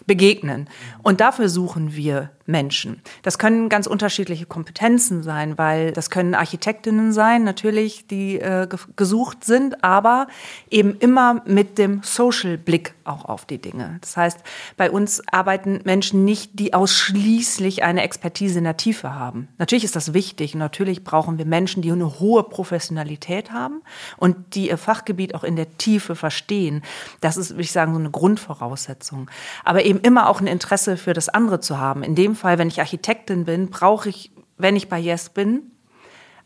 begegnen. 0.05 0.67
Und 1.03 1.21
dafür 1.21 1.49
suchen 1.49 1.95
wir 1.95 2.31
Menschen. 2.49 3.01
Das 3.21 3.37
können 3.37 3.69
ganz 3.69 3.87
unterschiedliche 3.87 4.45
Kompetenzen 4.45 5.23
sein, 5.23 5.57
weil 5.57 5.91
das 5.91 6.09
können 6.09 6.33
Architektinnen 6.33 7.13
sein, 7.13 7.43
natürlich, 7.43 8.07
die 8.07 8.39
äh, 8.39 8.67
gesucht 8.95 9.43
sind, 9.43 9.83
aber 9.83 10.27
eben 10.69 10.97
immer 10.97 11.41
mit 11.45 11.77
dem 11.77 12.01
Social-Blick 12.03 12.95
auch 13.03 13.25
auf 13.25 13.45
die 13.45 13.59
Dinge. 13.59 13.97
Das 14.01 14.17
heißt, 14.17 14.39
bei 14.77 14.89
uns 14.89 15.21
arbeiten 15.31 15.81
Menschen 15.83 16.25
nicht, 16.25 16.59
die 16.59 16.73
ausschließlich 16.73 17.83
eine 17.83 18.01
Expertise 18.03 18.59
in 18.59 18.63
der 18.63 18.77
Tiefe 18.77 19.13
haben. 19.13 19.47
Natürlich 19.57 19.83
ist 19.83 19.95
das 19.95 20.13
wichtig. 20.13 20.55
Natürlich 20.55 21.03
brauchen 21.03 21.37
wir 21.37 21.45
Menschen, 21.45 21.81
die 21.81 21.91
eine 21.91 22.19
hohe 22.19 22.43
Professionalität 22.43 23.51
haben 23.51 23.81
und 24.17 24.55
die 24.55 24.69
ihr 24.69 24.77
Fachgebiet 24.77 25.35
auch 25.35 25.43
in 25.43 25.55
der 25.55 25.77
Tiefe 25.77 26.15
verstehen. 26.15 26.81
Das 27.21 27.37
ist, 27.37 27.51
würde 27.51 27.61
ich 27.61 27.71
sagen, 27.71 27.93
so 27.93 27.99
eine 27.99 28.11
Grundvoraussetzung. 28.11 29.29
Aber 29.63 29.85
eben 29.85 29.99
immer 29.99 30.29
auch 30.29 30.41
ein 30.41 30.47
Interesse 30.47 30.97
für 30.97 31.13
das 31.13 31.29
andere 31.29 31.59
zu 31.59 31.77
haben. 31.77 32.03
In 32.03 32.15
dem 32.15 32.35
Fall, 32.39 32.57
wenn 32.57 32.67
ich 32.67 32.79
Architektin 32.79 33.45
bin, 33.45 33.69
brauche 33.69 34.09
ich, 34.09 34.31
wenn 34.57 34.75
ich 34.75 34.89
bei 34.89 34.97
Yes 34.97 35.29
bin, 35.29 35.71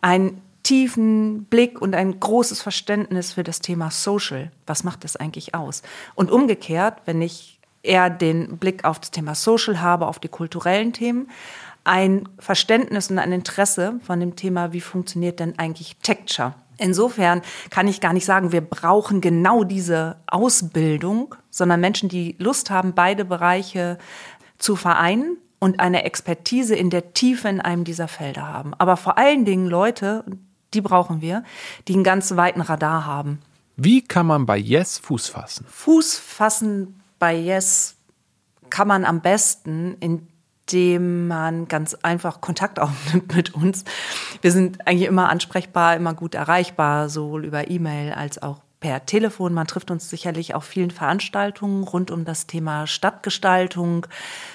einen 0.02 0.42
tiefen 0.64 1.46
Blick 1.46 1.82
und 1.82 1.94
ein 1.94 2.20
großes 2.20 2.62
Verständnis 2.62 3.34
für 3.34 3.44
das 3.44 3.60
Thema 3.60 3.92
Social. 3.92 4.52
Was 4.66 4.84
macht 4.84 5.04
das 5.04 5.16
eigentlich 5.16 5.54
aus? 5.54 5.84
Und 6.16 6.32
umgekehrt, 6.32 7.02
wenn 7.06 7.22
ich 7.22 7.60
eher 7.84 8.10
den 8.10 8.58
Blick 8.58 8.86
auf 8.86 9.00
das 9.00 9.12
Thema 9.12 9.36
Social 9.36 9.82
habe, 9.82 10.08
auf 10.08 10.20
die 10.20 10.30
kulturellen 10.30 10.94
Themen, 10.94 11.30
ein 11.84 12.30
Verständnis 12.40 13.12
und 13.12 13.20
ein 13.20 13.34
Interesse 13.34 14.00
von 14.06 14.20
dem 14.22 14.38
Thema, 14.38 14.72
wie 14.72 14.82
funktioniert 14.82 15.40
denn 15.40 15.60
eigentlich 15.60 15.98
Texture? 15.98 16.54
Insofern 16.78 17.42
kann 17.70 17.88
ich 17.88 18.02
gar 18.02 18.14
nicht 18.14 18.26
sagen, 18.26 18.52
wir 18.52 18.62
brauchen 18.62 19.22
genau 19.22 19.64
diese 19.64 20.18
Ausbildung, 20.28 21.36
sondern 21.50 21.82
Menschen, 21.82 22.10
die 22.10 22.36
Lust 22.40 22.72
haben, 22.72 22.94
beide 22.96 23.26
Bereiche 23.26 23.98
zu 24.58 24.76
vereinen 24.76 25.38
und 25.64 25.80
eine 25.80 26.04
Expertise 26.04 26.76
in 26.76 26.90
der 26.90 27.14
Tiefe 27.14 27.48
in 27.48 27.62
einem 27.62 27.86
dieser 27.86 28.10
Felder 28.10 28.46
haben. 28.46 28.74
Aber 28.80 28.98
vor 28.98 29.18
allen 29.18 29.46
Dingen 29.46 29.68
Leute, 29.68 30.26
die 30.74 30.82
brauchen 30.82 31.22
wir, 31.22 31.46
die 31.88 31.94
einen 31.94 32.04
ganz 32.04 32.36
weiten 32.36 32.60
Radar 32.60 33.06
haben. 33.06 33.40
Wie 33.78 34.02
kann 34.02 34.26
man 34.26 34.46
bei 34.46 34.58
Yes 34.58 34.98
Fuß 34.98 35.30
fassen? 35.30 35.66
Fuß 35.70 36.18
fassen 36.20 37.02
bei 37.18 37.34
Yes 37.34 37.96
kann 38.70 38.90
man 38.90 39.06
am 39.06 39.22
besten, 39.22 39.96
indem 40.02 41.30
man 41.30 41.70
ganz 41.70 41.94
einfach 41.94 42.42
Kontakt 42.42 42.78
aufnimmt 42.82 43.34
mit 43.34 43.56
uns. 43.56 43.86
Wir 44.42 44.52
sind 44.52 44.86
eigentlich 44.86 45.08
immer 45.08 45.30
ansprechbar, 45.30 45.96
immer 45.96 46.14
gut 46.14 46.36
erreichbar, 46.36 47.08
sowohl 47.08 47.46
über 47.46 47.70
E-Mail 47.70 48.12
als 48.12 48.42
auch 48.44 48.60
per 48.84 49.06
Telefon. 49.06 49.54
Man 49.54 49.66
trifft 49.66 49.92
uns 49.92 50.10
sicherlich 50.10 50.56
auf 50.56 50.66
vielen 50.66 50.92
Veranstaltungen 50.92 51.86
rund 51.86 52.12
um 52.12 52.26
das 52.26 52.48
Thema 52.48 52.86
Stadtgestaltung. 52.86 54.06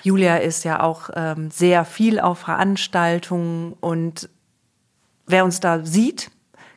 Julia 0.02 0.36
ist 0.36 0.64
ja 0.64 0.82
auch 0.82 1.08
ähm, 1.14 1.50
sehr 1.50 1.86
viel 1.86 2.20
auf 2.20 2.40
Veranstaltungen 2.40 3.72
und 3.80 4.28
wer 5.26 5.46
uns 5.46 5.60
da 5.60 5.82
sieht, 5.82 6.30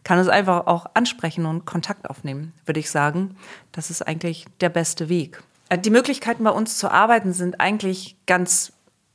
kann 0.05 0.17
uns 0.17 0.29
einfach 0.29 0.65
auch 0.65 0.85
ansprechen 0.93 1.45
und 1.45 1.65
Kontakt 1.65 2.09
aufnehmen, 2.09 2.53
würde 2.65 2.79
ich 2.79 2.89
sagen. 2.89 3.35
Das 3.73 3.89
ist 3.89 4.01
eigentlich 4.01 4.45
der 4.61 4.69
beste 4.69 5.09
Weg. 5.09 5.43
Äh, 5.67 5.77
die 5.77 5.89
Möglichkeiten 5.89 6.45
bei 6.45 6.51
uns 6.51 6.77
zu 6.77 6.89
arbeiten 6.89 7.33
sind 7.33 7.59
eigentlich 7.59 8.15
ganz 8.27 8.71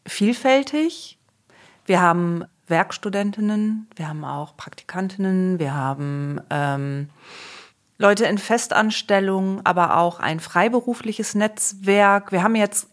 vielfältig. 0.07 1.19
Wir 1.87 2.03
haben 2.03 2.45
Werkstudentinnen, 2.67 3.89
wir 3.97 4.09
haben 4.09 4.27
auch 4.27 4.59
Praktikantinnen, 4.59 5.59
wir 5.59 5.73
haben 5.73 6.39
ähm, 6.51 7.09
Leute 7.99 8.27
in 8.27 8.39
Festanstellung, 8.39 9.61
aber 9.65 9.97
auch 9.97 10.21
ein 10.21 10.41
freiberufliches 10.41 11.35
Netzwerk. 11.35 12.31
Wir 12.31 12.43
haben 12.43 12.55
jetzt 12.55 12.89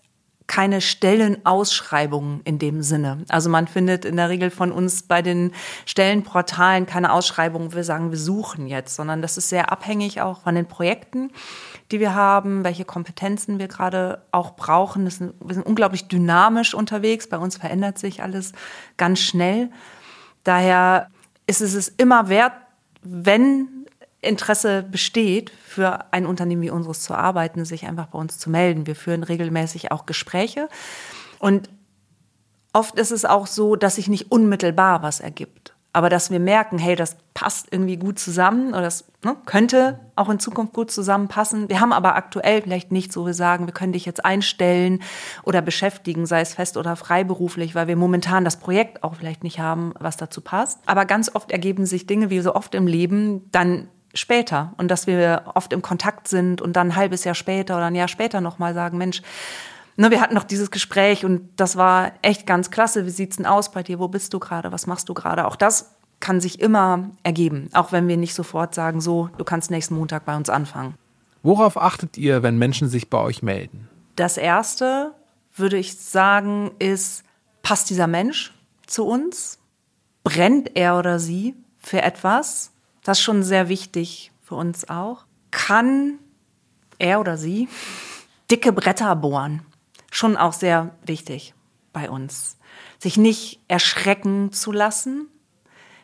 keine 0.47 0.81
Stellenausschreibungen 0.81 2.41
in 2.43 2.59
dem 2.59 2.81
Sinne. 2.81 3.23
Also 3.29 3.49
man 3.49 3.67
findet 3.67 4.05
in 4.05 4.17
der 4.17 4.29
Regel 4.29 4.49
von 4.49 4.71
uns 4.71 5.03
bei 5.03 5.21
den 5.21 5.51
Stellenportalen 5.85 6.85
keine 6.85 7.13
Ausschreibungen, 7.13 7.73
wir 7.73 7.83
sagen, 7.83 8.11
wir 8.11 8.17
suchen 8.17 8.67
jetzt, 8.67 8.95
sondern 8.95 9.21
das 9.21 9.37
ist 9.37 9.49
sehr 9.49 9.71
abhängig 9.71 10.21
auch 10.21 10.41
von 10.41 10.55
den 10.55 10.67
Projekten, 10.67 11.31
die 11.91 11.99
wir 11.99 12.13
haben, 12.13 12.63
welche 12.63 12.85
Kompetenzen 12.85 13.57
wir 13.57 13.67
gerade 13.67 14.21
auch 14.31 14.55
brauchen. 14.55 15.09
Sind, 15.09 15.33
wir 15.39 15.55
sind 15.55 15.65
unglaublich 15.65 16.07
dynamisch 16.07 16.73
unterwegs, 16.73 17.27
bei 17.27 17.37
uns 17.37 17.57
verändert 17.57 17.97
sich 17.97 18.21
alles 18.21 18.51
ganz 18.97 19.19
schnell. 19.19 19.69
Daher 20.43 21.09
ist 21.47 21.61
es 21.61 21.73
es 21.73 21.87
immer 21.87 22.27
wert, 22.27 22.53
wenn 23.01 23.82
Interesse 24.23 24.83
besteht, 24.83 25.51
für 25.65 26.11
ein 26.13 26.25
Unternehmen 26.25 26.61
wie 26.61 26.69
unseres 26.69 27.01
zu 27.01 27.13
arbeiten, 27.13 27.65
sich 27.65 27.85
einfach 27.85 28.07
bei 28.07 28.19
uns 28.19 28.39
zu 28.39 28.49
melden. 28.49 28.87
Wir 28.87 28.95
führen 28.95 29.23
regelmäßig 29.23 29.91
auch 29.91 30.05
Gespräche. 30.05 30.69
Und 31.39 31.69
oft 32.73 32.97
ist 32.97 33.11
es 33.11 33.25
auch 33.25 33.47
so, 33.47 33.75
dass 33.75 33.95
sich 33.95 34.07
nicht 34.07 34.31
unmittelbar 34.31 35.03
was 35.03 35.19
ergibt. 35.19 35.73
Aber 35.95 36.09
dass 36.09 36.31
wir 36.31 36.39
merken, 36.39 36.79
hey, 36.79 36.95
das 36.95 37.17
passt 37.35 37.67
irgendwie 37.69 37.97
gut 37.97 38.17
zusammen 38.17 38.69
oder 38.69 38.81
das 38.81 39.05
ne, 39.23 39.35
könnte 39.45 39.99
auch 40.15 40.27
in 40.29 40.39
Zukunft 40.39 40.73
gut 40.73 40.89
zusammenpassen. 40.89 41.69
Wir 41.69 41.79
haben 41.79 41.93
aber 41.93 42.15
aktuell 42.15 42.63
vielleicht 42.63 42.91
nicht 42.91 43.13
so, 43.13 43.27
wir 43.27 43.35
sagen, 43.35 43.67
wir 43.67 43.75
können 43.75 43.93
dich 43.93 44.05
jetzt 44.05 44.25
einstellen 44.25 45.03
oder 45.43 45.61
beschäftigen, 45.61 46.25
sei 46.25 46.41
es 46.41 46.55
fest 46.55 46.77
oder 46.77 46.95
freiberuflich, 46.95 47.75
weil 47.75 47.87
wir 47.87 47.95
momentan 47.95 48.43
das 48.43 48.57
Projekt 48.57 49.03
auch 49.03 49.13
vielleicht 49.13 49.43
nicht 49.43 49.59
haben, 49.59 49.93
was 49.99 50.17
dazu 50.17 50.41
passt. 50.41 50.79
Aber 50.87 51.05
ganz 51.05 51.35
oft 51.35 51.51
ergeben 51.51 51.85
sich 51.85 52.07
Dinge, 52.07 52.31
wie 52.31 52.39
so 52.39 52.55
oft 52.55 52.73
im 52.73 52.87
Leben, 52.87 53.51
dann 53.51 53.87
später 54.13 54.73
und 54.77 54.89
dass 54.89 55.07
wir 55.07 55.43
oft 55.55 55.73
im 55.73 55.81
Kontakt 55.81 56.27
sind 56.27 56.61
und 56.61 56.73
dann 56.73 56.89
ein 56.89 56.95
halbes 56.95 57.23
Jahr 57.23 57.35
später 57.35 57.75
oder 57.77 57.85
ein 57.85 57.95
Jahr 57.95 58.07
später 58.07 58.41
nochmal 58.41 58.73
sagen, 58.73 58.97
Mensch, 58.97 59.21
ne, 59.95 60.11
wir 60.11 60.21
hatten 60.21 60.35
noch 60.35 60.43
dieses 60.43 60.71
Gespräch 60.71 61.25
und 61.25 61.49
das 61.55 61.75
war 61.75 62.11
echt 62.21 62.45
ganz 62.45 62.71
klasse. 62.71 63.05
Wie 63.05 63.11
sieht's 63.11 63.37
denn 63.37 63.45
aus 63.45 63.71
bei 63.71 63.83
dir? 63.83 63.99
Wo 63.99 64.07
bist 64.07 64.33
du 64.33 64.39
gerade? 64.39 64.71
Was 64.71 64.87
machst 64.87 65.09
du 65.09 65.13
gerade? 65.13 65.47
Auch 65.47 65.55
das 65.55 65.91
kann 66.19 66.39
sich 66.39 66.61
immer 66.61 67.09
ergeben, 67.23 67.69
auch 67.73 67.91
wenn 67.91 68.07
wir 68.07 68.17
nicht 68.17 68.33
sofort 68.33 68.73
sagen, 68.73 69.01
so, 69.01 69.29
du 69.37 69.43
kannst 69.43 69.71
nächsten 69.71 69.95
Montag 69.95 70.25
bei 70.25 70.35
uns 70.35 70.49
anfangen. 70.49 70.95
Worauf 71.41 71.75
achtet 71.75 72.17
ihr, 72.17 72.43
wenn 72.43 72.57
Menschen 72.57 72.87
sich 72.87 73.09
bei 73.09 73.17
euch 73.17 73.43
melden? 73.43 73.89
Das 74.15 74.37
erste, 74.37 75.11
würde 75.53 75.77
ich 75.77 75.97
sagen, 75.97 76.71
ist, 76.79 77.23
passt 77.61 77.89
dieser 77.89 78.07
Mensch 78.07 78.53
zu 78.87 79.05
uns? 79.05 79.59
Brennt 80.23 80.77
er 80.77 80.97
oder 80.97 81.19
sie 81.19 81.55
für 81.79 82.01
etwas? 82.01 82.71
Das 83.03 83.19
ist 83.19 83.23
schon 83.23 83.43
sehr 83.43 83.69
wichtig 83.69 84.31
für 84.41 84.55
uns 84.55 84.89
auch. 84.89 85.25
Kann 85.51 86.19
er 86.97 87.19
oder 87.19 87.37
sie 87.37 87.67
dicke 88.49 88.71
Bretter 88.71 89.15
bohren? 89.15 89.61
Schon 90.11 90.37
auch 90.37 90.53
sehr 90.53 90.95
wichtig 91.05 91.53
bei 91.91 92.09
uns. 92.09 92.57
Sich 92.99 93.17
nicht 93.17 93.59
erschrecken 93.67 94.51
zu 94.51 94.71
lassen. 94.71 95.27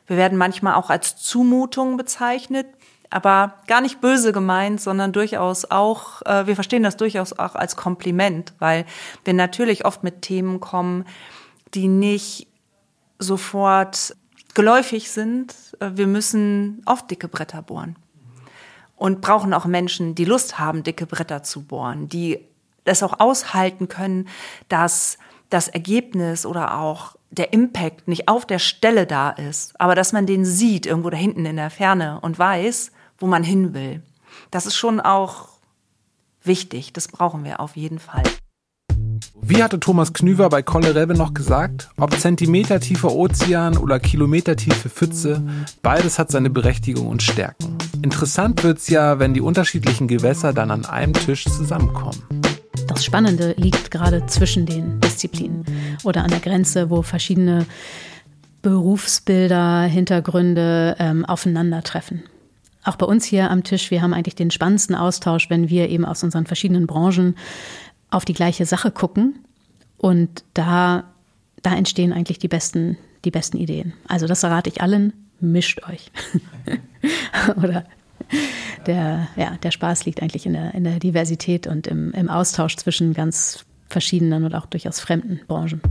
Wir 0.07 0.17
werden 0.17 0.37
manchmal 0.37 0.75
auch 0.75 0.89
als 0.89 1.17
Zumutung 1.17 1.95
bezeichnet, 1.95 2.67
aber 3.09 3.55
gar 3.67 3.81
nicht 3.81 4.01
böse 4.01 4.31
gemeint, 4.31 4.81
sondern 4.81 5.13
durchaus 5.13 5.69
auch, 5.69 6.21
äh, 6.23 6.47
wir 6.47 6.55
verstehen 6.55 6.83
das 6.83 6.97
durchaus 6.97 7.37
auch 7.37 7.55
als 7.55 7.75
Kompliment, 7.75 8.53
weil 8.59 8.85
wir 9.23 9.33
natürlich 9.33 9.85
oft 9.85 10.03
mit 10.03 10.21
Themen 10.21 10.59
kommen, 10.59 11.05
die 11.73 11.87
nicht 11.87 12.47
sofort 13.19 14.15
geläufig 14.55 15.11
sind. 15.11 15.53
Äh, 15.79 15.91
wir 15.95 16.07
müssen 16.07 16.81
oft 16.85 17.09
dicke 17.09 17.27
Bretter 17.27 17.61
bohren 17.61 17.95
und 18.95 19.21
brauchen 19.21 19.53
auch 19.53 19.65
Menschen, 19.65 20.15
die 20.15 20.25
Lust 20.25 20.59
haben, 20.59 20.83
dicke 20.83 21.05
Bretter 21.05 21.43
zu 21.43 21.63
bohren, 21.63 22.09
die 22.09 22.39
es 22.85 23.03
auch 23.03 23.19
aushalten 23.19 23.87
können, 23.87 24.27
dass 24.67 25.17
das 25.49 25.67
Ergebnis 25.67 26.45
oder 26.45 26.79
auch 26.79 27.15
der 27.31 27.53
Impact 27.53 28.07
nicht 28.07 28.27
auf 28.27 28.45
der 28.45 28.59
Stelle 28.59 29.05
da 29.05 29.29
ist, 29.29 29.79
aber 29.79 29.95
dass 29.95 30.13
man 30.13 30.25
den 30.25 30.45
sieht 30.45 30.85
irgendwo 30.85 31.09
da 31.09 31.17
hinten 31.17 31.45
in 31.45 31.55
der 31.55 31.69
Ferne 31.69 32.19
und 32.21 32.37
weiß, 32.37 32.91
wo 33.17 33.27
man 33.27 33.43
hin 33.43 33.73
will. 33.73 34.01
Das 34.51 34.65
ist 34.65 34.75
schon 34.75 34.99
auch 34.99 35.49
wichtig. 36.43 36.93
Das 36.93 37.07
brauchen 37.07 37.43
wir 37.43 37.59
auf 37.59 37.75
jeden 37.75 37.99
Fall. 37.99 38.23
Wie 39.41 39.63
hatte 39.63 39.79
Thomas 39.79 40.13
Knüver 40.13 40.49
bei 40.49 40.61
Kolle 40.61 40.95
Rebbe 40.95 41.15
noch 41.15 41.33
gesagt, 41.33 41.89
ob 41.97 42.13
zentimetertiefer 42.17 43.11
Ozean 43.11 43.77
oder 43.77 43.99
kilometertiefe 43.99 44.89
Pfütze, 44.89 45.41
beides 45.81 46.19
hat 46.19 46.31
seine 46.31 46.49
Berechtigung 46.49 47.07
und 47.07 47.23
Stärken. 47.23 47.77
Interessant 48.01 48.63
wird's 48.63 48.89
ja, 48.89 49.19
wenn 49.19 49.33
die 49.33 49.41
unterschiedlichen 49.41 50.07
Gewässer 50.07 50.53
dann 50.53 50.71
an 50.71 50.85
einem 50.85 51.13
Tisch 51.13 51.45
zusammenkommen. 51.45 52.21
Das 52.87 53.03
Spannende 53.03 53.53
liegt 53.57 53.91
gerade 53.91 54.25
zwischen 54.27 54.65
den 54.65 54.99
Disziplinen 54.99 55.65
oder 56.03 56.23
an 56.23 56.29
der 56.29 56.39
Grenze, 56.39 56.89
wo 56.89 57.01
verschiedene 57.01 57.65
Berufsbilder, 58.61 59.83
Hintergründe 59.83 60.95
ähm, 60.99 61.25
aufeinandertreffen 61.25 62.23
auch 62.83 62.95
bei 62.95 63.05
uns 63.05 63.25
hier 63.25 63.51
am 63.51 63.63
Tisch, 63.63 63.91
wir 63.91 64.01
haben 64.01 64.13
eigentlich 64.13 64.35
den 64.35 64.51
spannendsten 64.51 64.95
Austausch, 64.95 65.49
wenn 65.49 65.69
wir 65.69 65.89
eben 65.89 66.05
aus 66.05 66.23
unseren 66.23 66.45
verschiedenen 66.45 66.87
Branchen 66.87 67.35
auf 68.11 68.25
die 68.25 68.33
gleiche 68.33 68.65
Sache 68.65 68.91
gucken. 68.91 69.39
Und 69.97 70.43
da, 70.53 71.05
da 71.61 71.75
entstehen 71.75 72.13
eigentlich 72.13 72.39
die 72.39 72.47
besten, 72.47 72.97
die 73.25 73.31
besten 73.31 73.57
Ideen. 73.57 73.93
Also 74.07 74.27
das 74.27 74.43
rate 74.43 74.69
ich 74.69 74.81
allen, 74.81 75.13
mischt 75.39 75.81
euch. 75.83 76.11
Oder 77.57 77.85
der, 78.85 79.27
ja, 79.35 79.57
der 79.61 79.71
Spaß 79.71 80.05
liegt 80.05 80.21
eigentlich 80.21 80.45
in 80.45 80.53
der, 80.53 80.73
in 80.73 80.83
der 80.83 80.99
Diversität 80.99 81.67
und 81.67 81.87
im, 81.87 82.11
im 82.13 82.29
Austausch 82.29 82.77
zwischen 82.77 83.13
ganz 83.13 83.65
verschiedenen 83.89 84.43
und 84.43 84.55
auch 84.55 84.65
durchaus 84.67 84.99
fremden 84.99 85.41
Branchen. 85.47 85.81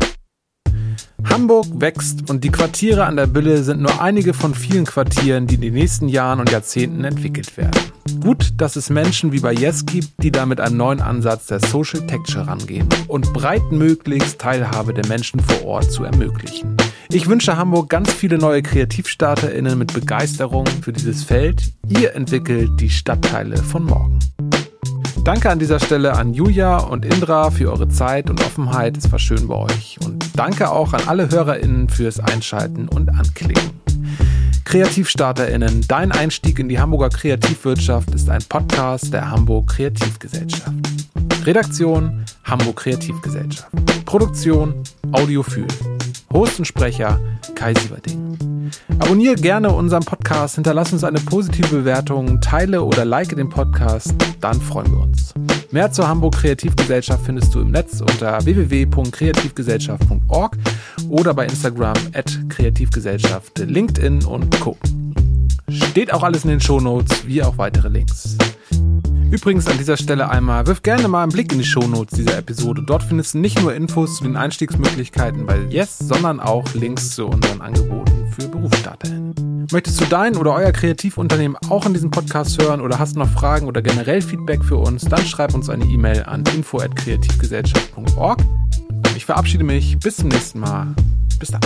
Hamburg 1.24 1.66
wächst 1.74 2.30
und 2.30 2.44
die 2.44 2.50
Quartiere 2.50 3.04
an 3.04 3.16
der 3.16 3.26
Bille 3.26 3.62
sind 3.62 3.80
nur 3.80 4.00
einige 4.00 4.34
von 4.34 4.54
vielen 4.54 4.84
Quartieren, 4.84 5.46
die 5.46 5.56
in 5.56 5.60
den 5.60 5.74
nächsten 5.74 6.08
Jahren 6.08 6.40
und 6.40 6.50
Jahrzehnten 6.50 7.04
entwickelt 7.04 7.56
werden. 7.56 7.80
Gut, 8.20 8.52
dass 8.56 8.76
es 8.76 8.88
Menschen 8.90 9.32
wie 9.32 9.40
bei 9.40 9.52
Yes 9.52 9.84
gibt, 9.84 10.22
die 10.22 10.32
da 10.32 10.46
mit 10.46 10.60
einem 10.60 10.76
neuen 10.76 11.00
Ansatz 11.00 11.46
der 11.46 11.60
Social 11.60 12.06
Texture 12.06 12.46
rangehen 12.46 12.88
und 13.06 13.32
breitmöglichst 13.32 14.38
Teilhabe 14.38 14.94
der 14.94 15.06
Menschen 15.06 15.40
vor 15.40 15.64
Ort 15.64 15.92
zu 15.92 16.04
ermöglichen. 16.04 16.76
Ich 17.10 17.28
wünsche 17.28 17.56
Hamburg 17.56 17.88
ganz 17.88 18.12
viele 18.12 18.38
neue 18.38 18.62
KreativstarterInnen 18.62 19.78
mit 19.78 19.94
Begeisterung 19.94 20.66
für 20.82 20.92
dieses 20.92 21.24
Feld. 21.24 21.62
Ihr 21.88 22.14
entwickelt 22.14 22.70
die 22.80 22.90
Stadtteile 22.90 23.56
von 23.56 23.84
morgen. 23.84 24.18
Danke 25.28 25.50
an 25.50 25.58
dieser 25.58 25.78
Stelle 25.78 26.14
an 26.14 26.32
Julia 26.32 26.78
und 26.78 27.04
Indra 27.04 27.50
für 27.50 27.70
eure 27.70 27.86
Zeit 27.90 28.30
und 28.30 28.40
Offenheit. 28.40 28.96
Es 28.96 29.12
war 29.12 29.18
schön 29.18 29.46
bei 29.46 29.56
euch. 29.56 29.98
Und 30.02 30.24
danke 30.38 30.70
auch 30.70 30.94
an 30.94 31.02
alle 31.06 31.30
HörerInnen 31.30 31.90
fürs 31.90 32.18
Einschalten 32.18 32.88
und 32.88 33.10
Anklicken. 33.10 33.78
KreativstarterInnen, 34.64 35.84
dein 35.86 36.12
Einstieg 36.12 36.58
in 36.58 36.70
die 36.70 36.80
Hamburger 36.80 37.10
Kreativwirtschaft 37.10 38.14
ist 38.14 38.30
ein 38.30 38.42
Podcast 38.48 39.12
der 39.12 39.30
Hamburg 39.30 39.66
Kreativgesellschaft. 39.66 40.72
Redaktion 41.44 42.24
Hamburg 42.44 42.76
Kreativgesellschaft. 42.76 43.68
Produktion 44.06 44.82
Audiophil. 45.12 45.66
Host 46.32 46.58
und 46.58 46.64
Sprecher 46.64 47.20
Kai 47.54 47.74
Sieverding. 47.74 48.57
Abonniere 48.98 49.36
gerne 49.36 49.70
unseren 49.70 50.04
Podcast, 50.04 50.56
hinterlass 50.56 50.92
uns 50.92 51.04
eine 51.04 51.20
positive 51.20 51.68
Bewertung, 51.68 52.40
teile 52.40 52.82
oder 52.82 53.04
like 53.04 53.28
den 53.34 53.48
Podcast, 53.48 54.14
dann 54.40 54.60
freuen 54.60 54.90
wir 54.90 54.98
uns. 55.00 55.32
Mehr 55.70 55.92
zur 55.92 56.08
Hamburg 56.08 56.36
Kreativgesellschaft 56.36 57.26
findest 57.26 57.54
du 57.54 57.60
im 57.60 57.70
Netz 57.70 58.00
unter 58.00 58.42
www.kreativgesellschaft.org 58.44 60.56
oder 61.10 61.34
bei 61.34 61.44
Instagram 61.44 61.92
at 62.14 62.38
Kreativgesellschaft, 62.48 63.58
LinkedIn 63.58 64.24
und 64.24 64.58
Co. 64.60 64.78
Steht 65.68 66.14
auch 66.14 66.22
alles 66.22 66.44
in 66.44 66.50
den 66.50 66.60
Shownotes, 66.60 67.26
wie 67.26 67.42
auch 67.42 67.58
weitere 67.58 67.88
Links. 67.88 68.38
Übrigens 69.30 69.66
an 69.66 69.76
dieser 69.76 69.98
Stelle 69.98 70.30
einmal, 70.30 70.66
wirf 70.66 70.82
gerne 70.82 71.06
mal 71.06 71.22
einen 71.22 71.32
Blick 71.32 71.52
in 71.52 71.58
die 71.58 71.64
Shownotes 71.64 72.16
dieser 72.16 72.38
Episode. 72.38 72.82
Dort 72.82 73.02
findest 73.02 73.34
du 73.34 73.38
nicht 73.38 73.60
nur 73.60 73.74
Infos 73.74 74.16
zu 74.16 74.24
den 74.24 74.36
Einstiegsmöglichkeiten 74.36 75.44
bei 75.44 75.58
Yes, 75.68 75.98
sondern 75.98 76.40
auch 76.40 76.64
Links 76.72 77.10
zu 77.10 77.26
unseren 77.26 77.60
Angeboten 77.60 78.32
für 78.32 78.48
BerufsstarterInnen. 78.48 79.66
Möchtest 79.70 80.00
du 80.00 80.06
dein 80.06 80.34
oder 80.36 80.54
euer 80.54 80.72
Kreativunternehmen 80.72 81.58
auch 81.68 81.84
in 81.84 81.92
diesem 81.92 82.10
Podcast 82.10 82.62
hören 82.62 82.80
oder 82.80 82.98
hast 82.98 83.16
noch 83.16 83.28
Fragen 83.28 83.66
oder 83.66 83.82
generell 83.82 84.22
Feedback 84.22 84.64
für 84.64 84.76
uns, 84.76 85.04
dann 85.04 85.26
schreib 85.26 85.54
uns 85.54 85.68
eine 85.68 85.84
E-Mail 85.84 86.24
an 86.24 86.42
info@kreativgesellschaft.org. 86.56 88.38
Ich 89.14 89.26
verabschiede 89.26 89.64
mich, 89.64 89.98
bis 89.98 90.16
zum 90.16 90.28
nächsten 90.28 90.60
Mal. 90.60 90.94
Bis 91.38 91.50
dann. 91.50 91.60